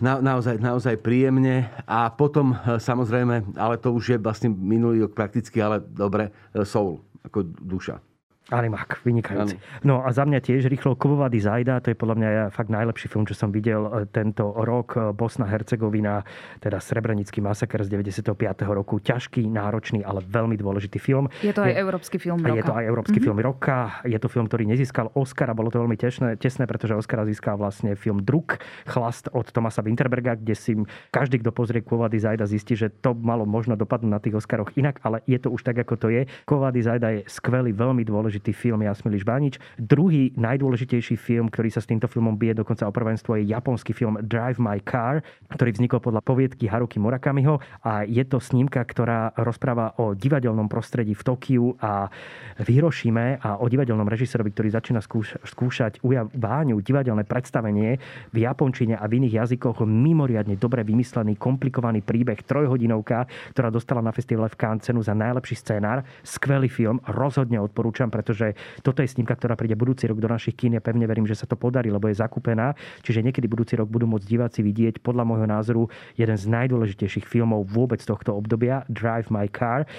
[0.00, 1.68] na, naozaj, naozaj príjemne.
[1.84, 6.32] A potom samozrejme, ale to už je vlastne minulý rok prakticky, ale dobre,
[6.64, 8.11] Soul ako duša.
[8.50, 9.54] Animák, vynikajúci.
[9.54, 9.86] Ano.
[9.86, 13.22] No a za mňa tiež rýchlo Kovová Zajda, to je podľa mňa fakt najlepší film,
[13.22, 14.98] čo som videl e, tento rok.
[14.98, 16.26] E, Bosna Hercegovina,
[16.58, 18.34] teda Srebrenický masaker z 95.
[18.66, 18.98] roku.
[18.98, 21.30] Ťažký, náročný, ale veľmi dôležitý film.
[21.38, 22.58] Je to aj je, európsky film roka.
[22.58, 23.30] Je to aj európsky mm-hmm.
[23.30, 23.76] film roka.
[24.10, 25.54] Je to film, ktorý nezískal Oscara.
[25.54, 28.58] Bolo to veľmi tesné, tesné pretože Oscara získal vlastne film Druk,
[28.90, 30.74] Chlast od Tomasa Winterberga, kde si
[31.14, 34.98] každý, kto pozrie Kovová Zajda, zistí, že to malo možno dopadnúť na tých Oscaroch inak,
[35.06, 36.26] ale je to už tak, ako to je.
[36.42, 39.60] Kovová Zajda je skvelý, veľmi dôležitý dôležitý film Jasmili Žbánič.
[39.76, 44.16] Druhý najdôležitejší film, ktorý sa s týmto filmom bije dokonca o prvenstvo, je japonský film
[44.24, 45.20] Drive My Car,
[45.52, 51.12] ktorý vznikol podľa poviedky Haruki Murakamiho a je to snímka, ktorá rozpráva o divadelnom prostredí
[51.12, 52.08] v Tokiu a
[52.56, 56.00] v Hirošime a o divadelnom režisérovi, ktorý začína skúš- skúšať
[56.32, 58.00] váňu divadelné predstavenie
[58.32, 59.84] v japončine a v iných jazykoch.
[59.84, 65.52] Mimoriadne dobre vymyslený, komplikovaný príbeh, trojhodinovka, ktorá dostala na festivale v Cannes cenu za najlepší
[65.52, 66.00] scénár.
[66.24, 68.54] Skvelý film, rozhodne odporúčam, pretože pretože
[68.86, 70.78] toto je snímka, ktorá príde budúci rok do našich kín.
[70.78, 72.78] Ja pevne verím, že sa to podarí, lebo je zakúpená.
[73.02, 75.82] Čiže niekedy budúci rok budú môcť diváci vidieť, podľa môjho názoru,
[76.14, 79.90] jeden z najdôležitejších filmov vôbec tohto obdobia, Drive My Car.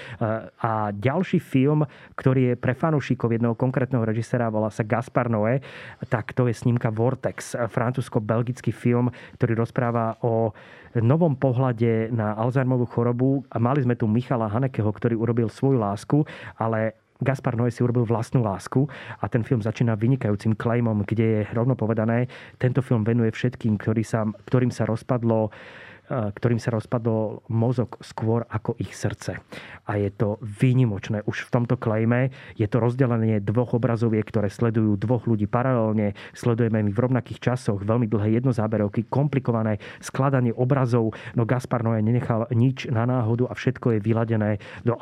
[0.64, 1.84] A ďalší film,
[2.16, 5.60] ktorý je pre fanúšikov jedného konkrétneho režisera, volá sa Gaspar Noé,
[6.08, 10.56] tak to je snímka Vortex, francúzsko-belgický film, ktorý rozpráva o
[10.94, 13.42] novom pohľade na Alzheimovú chorobu.
[13.50, 16.22] A mali sme tu Michala Hanekeho, ktorý urobil svoju lásku,
[16.54, 16.94] ale
[17.24, 18.84] Gaspar Noé si urobil vlastnú lásku
[19.18, 22.28] a ten film začína vynikajúcim claimom, kde je rovno povedané,
[22.60, 25.48] tento film venuje všetkým, ktorý sa, ktorým sa rozpadlo
[26.08, 29.40] ktorým sa rozpadol mozog skôr ako ich srdce.
[29.88, 31.24] A je to výnimočné.
[31.24, 32.28] Už v tomto klejme
[32.60, 36.12] je to rozdelenie dvoch obrazoviek, ktoré sledujú dvoch ľudí paralelne.
[36.36, 41.16] Sledujeme ich v rovnakých časoch, veľmi dlhé jednozáberovky, komplikované skladanie obrazov.
[41.32, 44.50] No Gaspar Noé nenechal nič na náhodu a všetko je vyladené
[44.84, 44.96] do,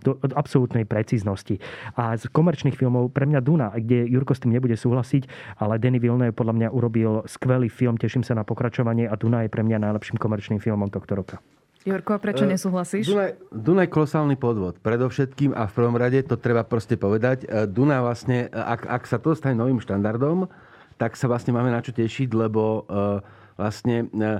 [0.00, 1.60] do, absolútnej precíznosti.
[1.96, 5.28] A z komerčných filmov pre mňa Duna, kde Jurko s tým nebude súhlasiť,
[5.60, 9.52] ale Danny Villeneuve podľa mňa urobil skvelý film, teším sa na pokračovanie a Duna je
[9.52, 11.42] pre mňa najlepším komerčným filmom tohto roka.
[11.82, 13.10] Jurko, prečo eh, nesúhlasíš?
[13.10, 14.78] Dunaj, Dunaj kolosálny podvod.
[14.78, 19.02] Predovšetkým a v prvom rade, to treba proste povedať, eh, Dunaj vlastne, eh, ak, ak
[19.10, 20.46] sa to stane novým štandardom,
[20.94, 23.18] tak sa vlastne máme na čo tešiť, lebo uh,
[23.58, 24.06] vlastne...
[24.14, 24.38] Uh,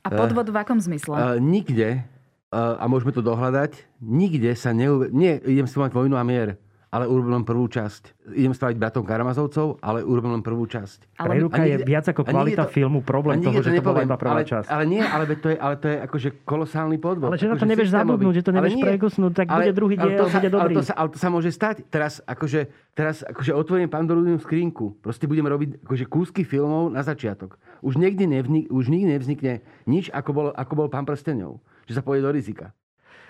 [0.00, 1.12] a podvod v akom zmysle?
[1.12, 2.00] Uh, nikde,
[2.48, 5.12] uh, a môžeme to dohľadať, nikde sa neuve...
[5.12, 6.56] Nie, idem si mať vojnu a mier
[6.90, 8.34] ale urobil len prvú časť.
[8.34, 11.22] Idem spraviť bratom Karamazovcov, ale urobil len prvú časť.
[11.22, 14.42] Ale Preruka je viac ako kvalita to, filmu, problém toho, že to bola iba prvá
[14.42, 14.66] ale, časť.
[14.66, 17.30] Ale nie, ale to je, ale to je akože kolosálny podvod.
[17.30, 20.10] Ale že na to nevieš zabudnúť, že to nevieš prekusnúť, tak ale, bude druhý diel,
[20.10, 20.74] ale to sa, bude dobrý.
[20.74, 21.76] Ale to, sa, ale to sa môže stať.
[21.86, 22.60] Teraz akože,
[22.98, 24.98] teraz akože otvorím Pandorinu skrinku.
[24.98, 27.54] Proste budeme robiť akože kúsky filmov na začiatok.
[27.86, 31.62] Už nikdy, nevznik, už nikdy nevznikne nič, ako bol, ako bol Pán prstenov.
[31.86, 32.74] Že sa pôjde do rizika.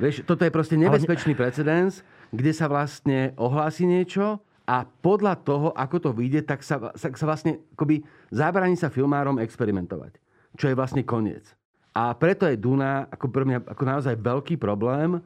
[0.01, 1.41] Vieš, toto je proste nebezpečný ale...
[1.45, 2.01] precedens
[2.31, 4.39] kde sa vlastne ohlási niečo
[4.71, 10.15] a podľa toho, ako to vyjde, tak sa, sa, vlastne akoby zabráni sa filmárom experimentovať.
[10.55, 11.43] Čo je vlastne koniec.
[11.91, 15.21] A preto je Duna ako pre mňa ako naozaj veľký problém, e,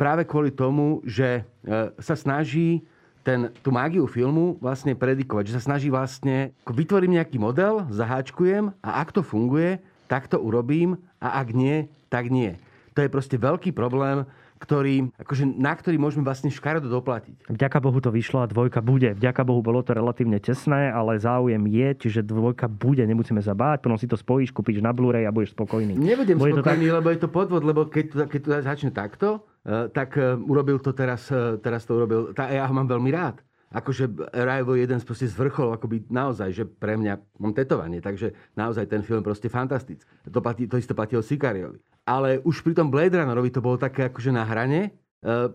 [0.00, 2.80] práve kvôli tomu, že e, sa snaží
[3.20, 5.52] ten, tú mágiu filmu vlastne predikovať.
[5.52, 11.00] Že sa snaží vlastne, vytvorím nejaký model, zaháčkujem a ak to funguje, tak to urobím
[11.20, 12.56] a ak nie, tak nie.
[12.96, 14.28] To je proste veľký problém
[14.64, 17.52] ktorý, akože, na ktorý môžeme vlastne škaredo doplatiť.
[17.52, 19.12] Vďaka Bohu to vyšlo a dvojka bude.
[19.12, 23.84] Vďaka Bohu bolo to relatívne tesné, ale záujem je, čiže dvojka bude, nemusíme sa báť,
[23.84, 26.00] potom si to spojíš, kúpiš na Blu-ray a budeš spokojný.
[26.00, 26.96] Nebudem bude spokojný, tak...
[26.96, 30.80] lebo je to podvod, lebo keď to, keď to začne takto, eh, tak eh, urobil
[30.80, 33.44] to teraz, eh, teraz to urobil, tá, ja ho mám veľmi rád
[33.74, 38.86] akože je jeden z, z vrcholov, akoby naozaj, že pre mňa mám tetovanie, takže naozaj
[38.86, 40.06] ten film proste fantastický.
[40.30, 41.82] To, platí, to isté platí o Sikariovi.
[42.06, 44.94] Ale už pri tom Blade Runnerovi to bolo také akože na hrane,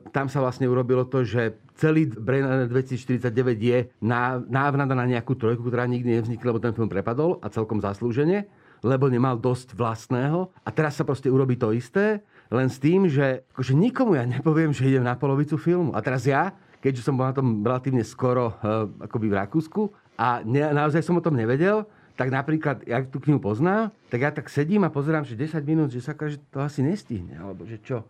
[0.10, 3.30] tam sa vlastne urobilo to, že celý Blade 2049
[3.62, 3.80] je
[4.50, 8.50] návnada na nejakú trojku, ktorá nikdy nevznikla, lebo ten film prepadol a celkom zaslúžene,
[8.82, 10.50] lebo nemal dosť vlastného.
[10.66, 14.74] A teraz sa proste urobí to isté, len s tým, že akože nikomu ja nepoviem,
[14.74, 15.94] že idem na polovicu filmu.
[15.94, 16.50] A teraz ja,
[16.80, 19.82] keďže som bol na tom relatívne skoro uh, akoby v Rakúsku
[20.20, 21.88] a ne, naozaj som o tom nevedel,
[22.20, 25.88] tak napríklad, ja tú knihu poznám, tak ja tak sedím a pozerám, že 10 minút,
[25.96, 28.04] že sa že to asi nestihne, alebo že čo.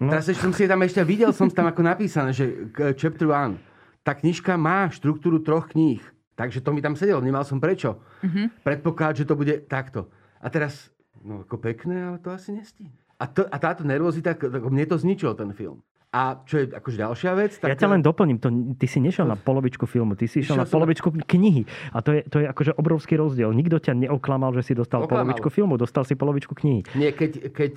[0.00, 0.08] No.
[0.08, 3.60] Teraz som si tam ešte videl, som tam ako napísané, že chapter 1.
[4.00, 6.00] Tá knižka má štruktúru troch kníh.
[6.38, 7.98] Takže to mi tam sedelo, nemal som prečo.
[8.22, 8.62] Mm-hmm.
[8.62, 10.06] Predpoklad, že to bude takto.
[10.38, 12.94] A teraz, no ako pekné, ale to asi nestihne.
[13.18, 14.38] A, to, a táto nervozita,
[14.70, 15.82] mne to zničilo ten film.
[16.08, 17.52] A čo je akože ďalšia vec...
[17.60, 17.68] Tak...
[17.68, 18.48] Ja ťa len doplním, to,
[18.80, 21.20] ty si nešiel na polovičku filmu, ty si išiel na polovičku som...
[21.20, 21.68] knihy.
[21.92, 23.52] A to je, to je akože obrovský rozdiel.
[23.52, 25.28] Nikto ťa neoklamal, že si dostal Oklamal.
[25.28, 26.88] polovičku filmu, dostal si polovičku knihy.
[26.96, 27.72] Nie, keď, keď,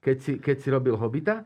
[0.00, 1.44] keď, si, keď si robil Hobita,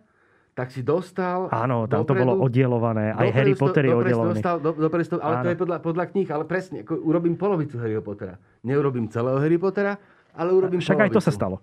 [0.54, 1.50] tak si dostal...
[1.50, 3.10] Áno, tam dopredu, to bolo oddielované.
[3.10, 4.38] Aj Harry Potter je oddielovaný.
[4.38, 5.42] Dostal, do, dopredu, ale Áno.
[5.42, 8.38] to je podľa, podľa kníh, ale presne, ako urobím polovicu Harryho Pottera.
[8.62, 9.98] Neurobím celého Harry Pottera,
[10.30, 11.10] ale urobím Však polovicu.
[11.10, 11.58] aj to sa stalo.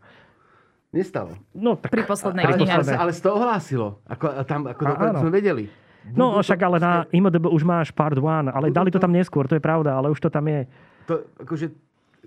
[0.96, 1.36] Nestalo.
[1.52, 2.72] No, tak, pri poslednej ale, knihe.
[2.72, 4.00] Ale, ale z toho hlásilo.
[4.08, 5.64] Ako, tam, ako dopredu sme vedeli.
[6.16, 9.60] No, však ale na IMDb už máš part 1, ale dali to tam neskôr, to
[9.60, 10.64] je pravda, ale už to tam je.
[11.12, 11.68] To, akože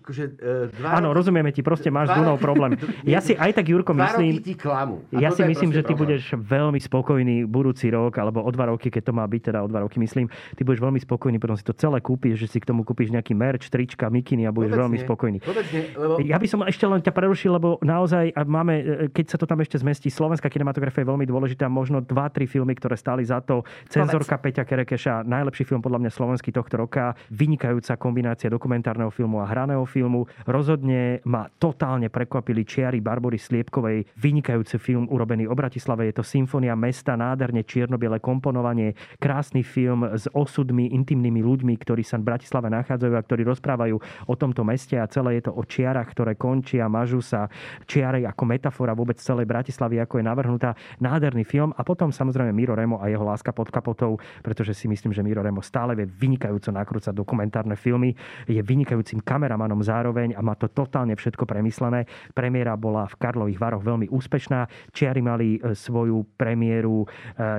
[0.01, 2.75] akože, uh, dva Áno, roky, rozumieme ti, proste máš Dunov problém.
[3.05, 4.41] Ja si aj tak, Jurko, myslím...
[4.41, 5.05] ti klamu.
[5.13, 6.17] Ja si myslím, že ty problém.
[6.19, 9.69] budeš veľmi spokojný budúci rok, alebo o dva roky, keď to má byť, teda o
[9.69, 10.27] dva roky myslím,
[10.57, 13.37] ty budeš veľmi spokojný, potom si to celé kúpiš, že si k tomu kúpiš nejaký
[13.37, 15.05] merch, trička, mikiny a budeš Vôbec veľmi nie.
[15.05, 15.39] spokojný.
[15.45, 16.15] nie, lebo...
[16.25, 19.61] Ja by som ešte len ťa prerušil, lebo naozaj máme, e, keď sa to tam
[19.61, 23.63] ešte zmestí, slovenská kinematografia je veľmi dôležitá, možno dva, tri filmy, ktoré stáli za to.
[23.91, 29.47] Cenzorka Peťa Kerekeša, najlepší film podľa mňa slovenský tohto roka, vynikajúca kombinácia dokumentárneho filmu a
[29.47, 30.31] hraného filmu.
[30.47, 34.07] Roz rozhodne ma totálne prekvapili čiary Barbory Sliepkovej.
[34.23, 36.07] Vynikajúci film urobený o Bratislave.
[36.07, 42.23] Je to Symfónia mesta, nádherne čiernobiele komponovanie, krásny film s osudmi, intimnými ľuďmi, ktorí sa
[42.23, 43.97] v Bratislave nachádzajú a ktorí rozprávajú
[44.31, 47.51] o tomto meste a celé je to o čiarach, ktoré končia, mažu sa.
[47.83, 50.79] Čiare ako metafora vôbec celej Bratislavy, ako je navrhnutá.
[51.03, 55.11] Nádherný film a potom samozrejme Miro Remo a jeho láska pod kapotou, pretože si myslím,
[55.11, 58.15] že Miro Remo stále vie vynikajúco nakrúcať dokumentárne filmy,
[58.47, 62.07] je vynikajúcim kameramanom zároveň a má to totálne všetko premyslené.
[62.33, 64.93] Premiéra bola v Karlových Varoch veľmi úspešná.
[64.95, 67.07] Čiari mali e, svoju premiéru e,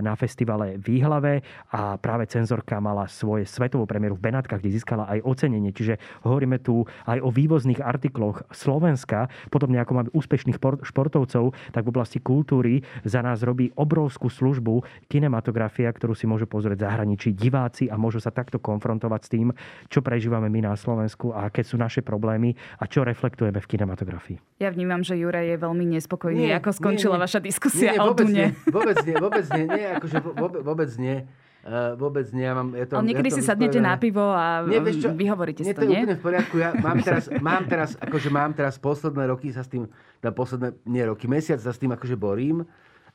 [0.02, 1.42] na festivale Výhlave
[1.74, 5.74] a práve cenzorka mala svoje svetovú premiéru v Benátkach, kde získala aj ocenenie.
[5.74, 11.92] Čiže hovoríme tu aj o vývozných artikloch Slovenska, podobne ako máme úspešných športovcov, tak v
[11.92, 17.96] oblasti kultúry za nás robí obrovskú službu kinematografia, ktorú si môžu pozrieť zahraničí diváci a
[17.98, 19.48] môžu sa takto konfrontovať s tým,
[19.88, 24.38] čo prežívame my na Slovensku a aké sú naše problémy a čo reflektujeme v kinematografii.
[24.60, 27.26] Ja vnímam, že Juraj je veľmi nespokojný, nie, ako skončila nie, nie.
[27.32, 28.48] vaša diskusia nie, nie, vôbec nie.
[28.68, 31.18] Vôbec nie, vôbec nie, nie, akože vôbec, vôbec nie.
[31.62, 32.74] Uh, vôbec nie, ja mám...
[32.74, 35.62] Ja to, Ale niekedy ja to si sadnete na pivo a nie, vieš čo, vyhovoríte
[35.62, 36.02] si to, nie?
[36.02, 36.56] úplne v poriadku.
[36.58, 39.86] Ja mám teraz, mám teraz, akože mám teraz posledné roky sa s tým,
[40.26, 42.66] na posledné, nie roky, mesiac sa s tým akože borím,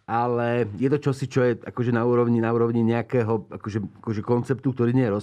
[0.06, 4.70] ale je to čosi, čo je akože na úrovni, na úrovni nejakého akože, akože konceptu,
[4.70, 5.14] ktorý nie je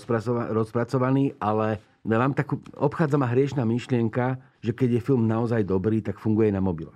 [0.52, 6.20] rozpracovaný, ale mám takú, obchádza ma hriešná myšlienka, že keď je film naozaj dobrý, tak
[6.20, 6.92] funguje na mobile.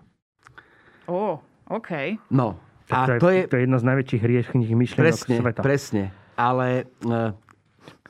[1.07, 1.35] Ó, oh,
[1.71, 2.19] OK.
[2.27, 2.59] No.
[2.91, 5.59] A to, je, to, je, to je jedna z najväčších hriešných myšlienok presne, sveta.
[5.63, 6.03] Presne,
[6.39, 7.35] ale uh,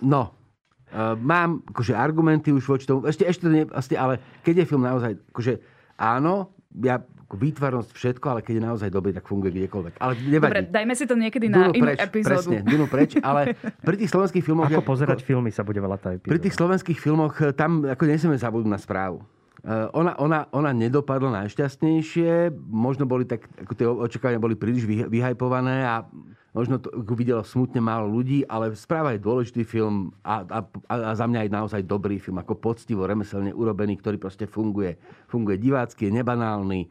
[0.06, 3.66] no, uh, mám akože argumenty už voči tomu, ešte, ešte to nie,
[3.98, 5.54] ale keď je film naozaj, akože
[5.98, 10.00] áno, ja výtvarnosť, všetko, ale keď je naozaj dobrý, tak funguje kdekoľvek.
[10.00, 10.52] Ale nevadí.
[10.56, 12.32] Dobre, dajme si to niekedy na inú preč, epizódu.
[12.32, 14.72] Presne, Dunu preč, ale pri tých slovenských filmoch...
[14.72, 16.32] Ako pozerať ko, filmy sa bude veľa tá epizóda.
[16.32, 19.20] Pri tých slovenských filmoch, eh, tam ako nesieme zabudnúť na správu.
[19.68, 25.82] Uh, ona, ona, ona nedopadla najšťastnejšie, možno boli tak, ako tie očakávania boli príliš vyhajpované
[25.82, 26.06] a
[26.54, 30.60] možno to videlo smutne málo ľudí, ale správa je dôležitý film a, a,
[30.90, 34.98] a za mňa aj naozaj dobrý film, ako poctivo, remeselne urobený, ktorý proste funguje.
[35.26, 36.90] Funguje divácky, je nebanálny,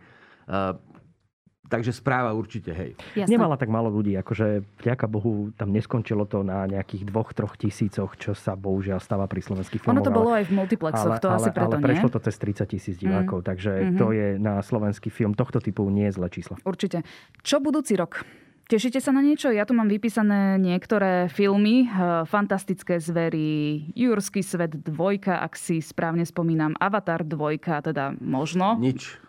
[1.66, 2.94] takže správa určite, hej.
[3.18, 3.30] Jasne.
[3.34, 8.14] Nemala tak málo ľudí, akože vďaka Bohu tam neskončilo to na nejakých dvoch, troch tisícoch,
[8.16, 9.98] čo sa bohužiaľ stáva pri slovenských filmoch.
[9.98, 11.86] Ono to bolo aj v multiplexoch, ale, to ale, asi preto ale nie?
[11.90, 13.46] prešlo to cez 30 tisíc divákov, mm.
[13.46, 13.98] takže mm-hmm.
[13.98, 16.54] to je na slovenský film tohto typu nie je zlé číslo.
[16.62, 17.02] Určite.
[17.42, 18.22] Čo budúci rok?
[18.66, 19.54] Tešíte sa na niečo?
[19.54, 21.86] Ja tu mám vypísané niektoré filmy.
[22.26, 28.74] Fantastické zvery, Jurský svet dvojka, ak si správne spomínam, Avatar dvojka, teda možno.
[28.74, 29.22] Nič.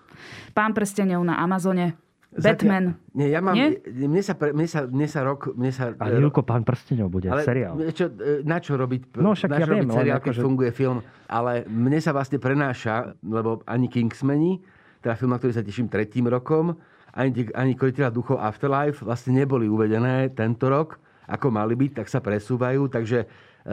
[0.53, 2.07] Pán prstenov na Amazone.
[2.38, 2.93] Batman.
[2.93, 3.80] Zatiaľ, nie, ja mám, nie?
[3.88, 5.55] Mne, sa, pre, mne, sa, mne sa rok...
[5.57, 7.74] Mne sa, ale Júko, pán prstenov bude ale seriál.
[7.89, 10.41] Čo, e, na čo robiť, no, však na čo ja robiť viem, seriál, keď že...
[10.43, 10.99] funguje film?
[11.32, 14.59] Ale mne sa vlastne prenáša, lebo ani Kingsmeni,
[15.01, 16.78] teda film, na ktorý sa teším tretím rokom,
[17.18, 22.22] ani, ani Koliteľa duchov Afterlife vlastne neboli uvedené tento rok, ako mali byť, tak sa
[22.22, 22.86] presúvajú.
[22.91, 23.28] Takže e,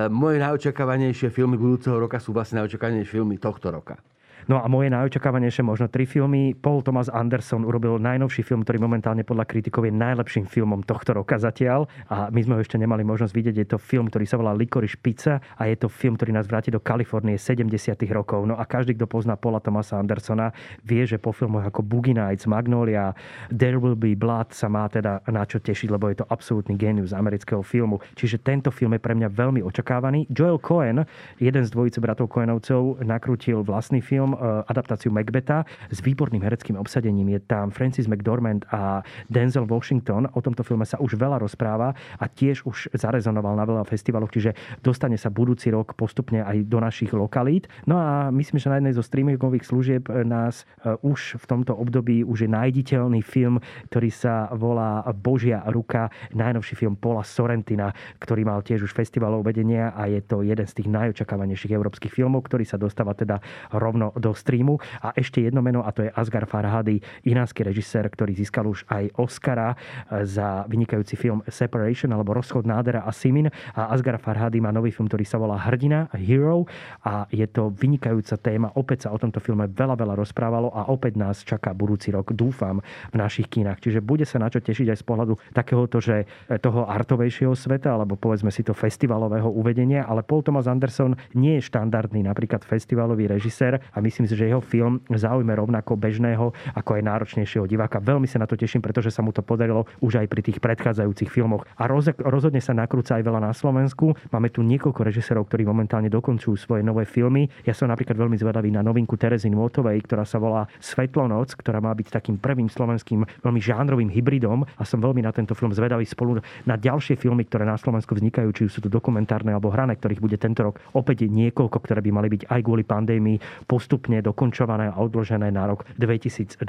[0.08, 4.00] moje najočakávanejšie filmy budúceho roka sú vlastne najočakávanejšie filmy tohto roka.
[4.44, 6.52] No a moje najočakávanejšie možno tri filmy.
[6.52, 11.40] Paul Thomas Anderson urobil najnovší film, ktorý momentálne podľa kritikov je najlepším filmom tohto roka
[11.40, 11.88] zatiaľ.
[12.12, 13.56] A my sme ho ešte nemali možnosť vidieť.
[13.64, 16.68] Je to film, ktorý sa volá Licorice Pizza a je to film, ktorý nás vráti
[16.68, 17.96] do Kalifornie 70.
[18.12, 18.44] rokov.
[18.44, 20.52] No a každý, kto pozná Paula Thomasa Andersona,
[20.84, 23.16] vie, že po filmoch ako Boogie Nights, Magnolia,
[23.48, 27.16] There Will Be Blood sa má teda na čo tešiť, lebo je to absolútny génius
[27.16, 27.96] amerického filmu.
[28.12, 30.28] Čiže tento film je pre mňa veľmi očakávaný.
[30.28, 31.08] Joel Cohen,
[31.40, 37.32] jeden z dvojice bratov Cohenovcov, nakrútil vlastný film Eh, adaptáciu Macbeta s výborným hereckým obsadením.
[37.34, 40.26] Je tam Francis McDormand a Denzel Washington.
[40.34, 44.56] O tomto filme sa už veľa rozpráva a tiež už zarezonoval na veľa festivaloch, čiže
[44.82, 47.70] dostane sa budúci rok postupne aj do našich lokalít.
[47.86, 52.26] No a myslím, že na jednej zo streamingových služieb nás eh, už v tomto období
[52.26, 53.62] už je nájditeľný film,
[53.92, 59.94] ktorý sa volá Božia ruka, najnovší film Paula Sorrentina, ktorý mal tiež už festivalov vedenia
[59.94, 63.38] a je to jeden z tých najočakávanejších európskych filmov, ktorý sa dostáva teda
[63.74, 64.80] rovno do streamu.
[65.04, 69.12] A ešte jedno meno, a to je Asgar Farhady, iránsky režisér, ktorý získal už aj
[69.20, 69.76] Oscara
[70.24, 73.52] za vynikajúci film Separation alebo Rozchod nádera a Simin.
[73.76, 76.64] A Asgar Farhady má nový film, ktorý sa volá Hrdina, Hero.
[77.04, 78.72] A je to vynikajúca téma.
[78.72, 82.80] Opäť sa o tomto filme veľa, veľa rozprávalo a opäť nás čaká budúci rok, dúfam,
[83.10, 83.82] v našich kinách.
[83.82, 87.90] Čiže bude sa na čo tešiť aj z pohľadu takéhoto, že e, toho artovejšieho sveta,
[87.90, 93.26] alebo povedzme si to festivalového uvedenia, ale Paul Thomas Anderson nie je štandardný napríklad festivalový
[93.26, 97.98] režisér a my myslím si, že jeho film zaujme rovnako bežného, ako aj náročnejšieho diváka.
[97.98, 101.34] Veľmi sa na to teším, pretože sa mu to podarilo už aj pri tých predchádzajúcich
[101.34, 101.66] filmoch.
[101.74, 101.90] A
[102.22, 104.14] rozhodne sa nakrúca aj veľa na Slovensku.
[104.30, 107.50] Máme tu niekoľko režisérov, ktorí momentálne dokončujú svoje nové filmy.
[107.66, 111.90] Ja som napríklad veľmi zvedavý na novinku Terezy Nôtovej, ktorá sa volá Svetlonoc, ktorá má
[111.90, 116.38] byť takým prvým slovenským veľmi žánrovým hybridom a som veľmi na tento film zvedavý spolu
[116.62, 120.38] na ďalšie filmy, ktoré na Slovensku vznikajú, či sú to dokumentárne alebo hrané, ktorých bude
[120.38, 125.00] tento rok opäť niekoľko, ktoré by mali byť aj kvôli pandémii postup postupne dokončované a
[125.00, 126.60] odložené na rok 2022.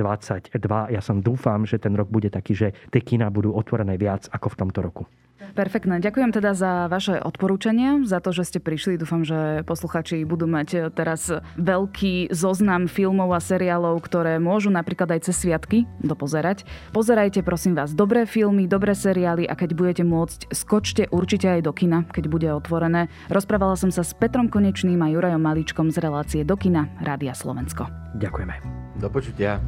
[0.96, 4.56] Ja som dúfam, že ten rok bude taký, že tie kina budú otvorené viac ako
[4.56, 5.04] v tomto roku.
[5.36, 6.00] Perfektné.
[6.00, 8.96] Ďakujem teda za vaše odporúčania, za to, že ste prišli.
[8.96, 11.28] Dúfam, že posluchači budú mať teraz
[11.60, 16.64] veľký zoznam filmov a seriálov, ktoré môžu napríklad aj cez sviatky dopozerať.
[16.96, 21.76] Pozerajte prosím vás dobré filmy, dobré seriály a keď budete môcť, skočte určite aj do
[21.76, 23.12] kina, keď bude otvorené.
[23.28, 27.92] Rozprávala som sa s Petrom Konečným a Jurajom Maličkom z relácie do kina Rádia Slovensko.
[28.16, 28.56] Ďakujeme.
[29.04, 29.60] Do počutia.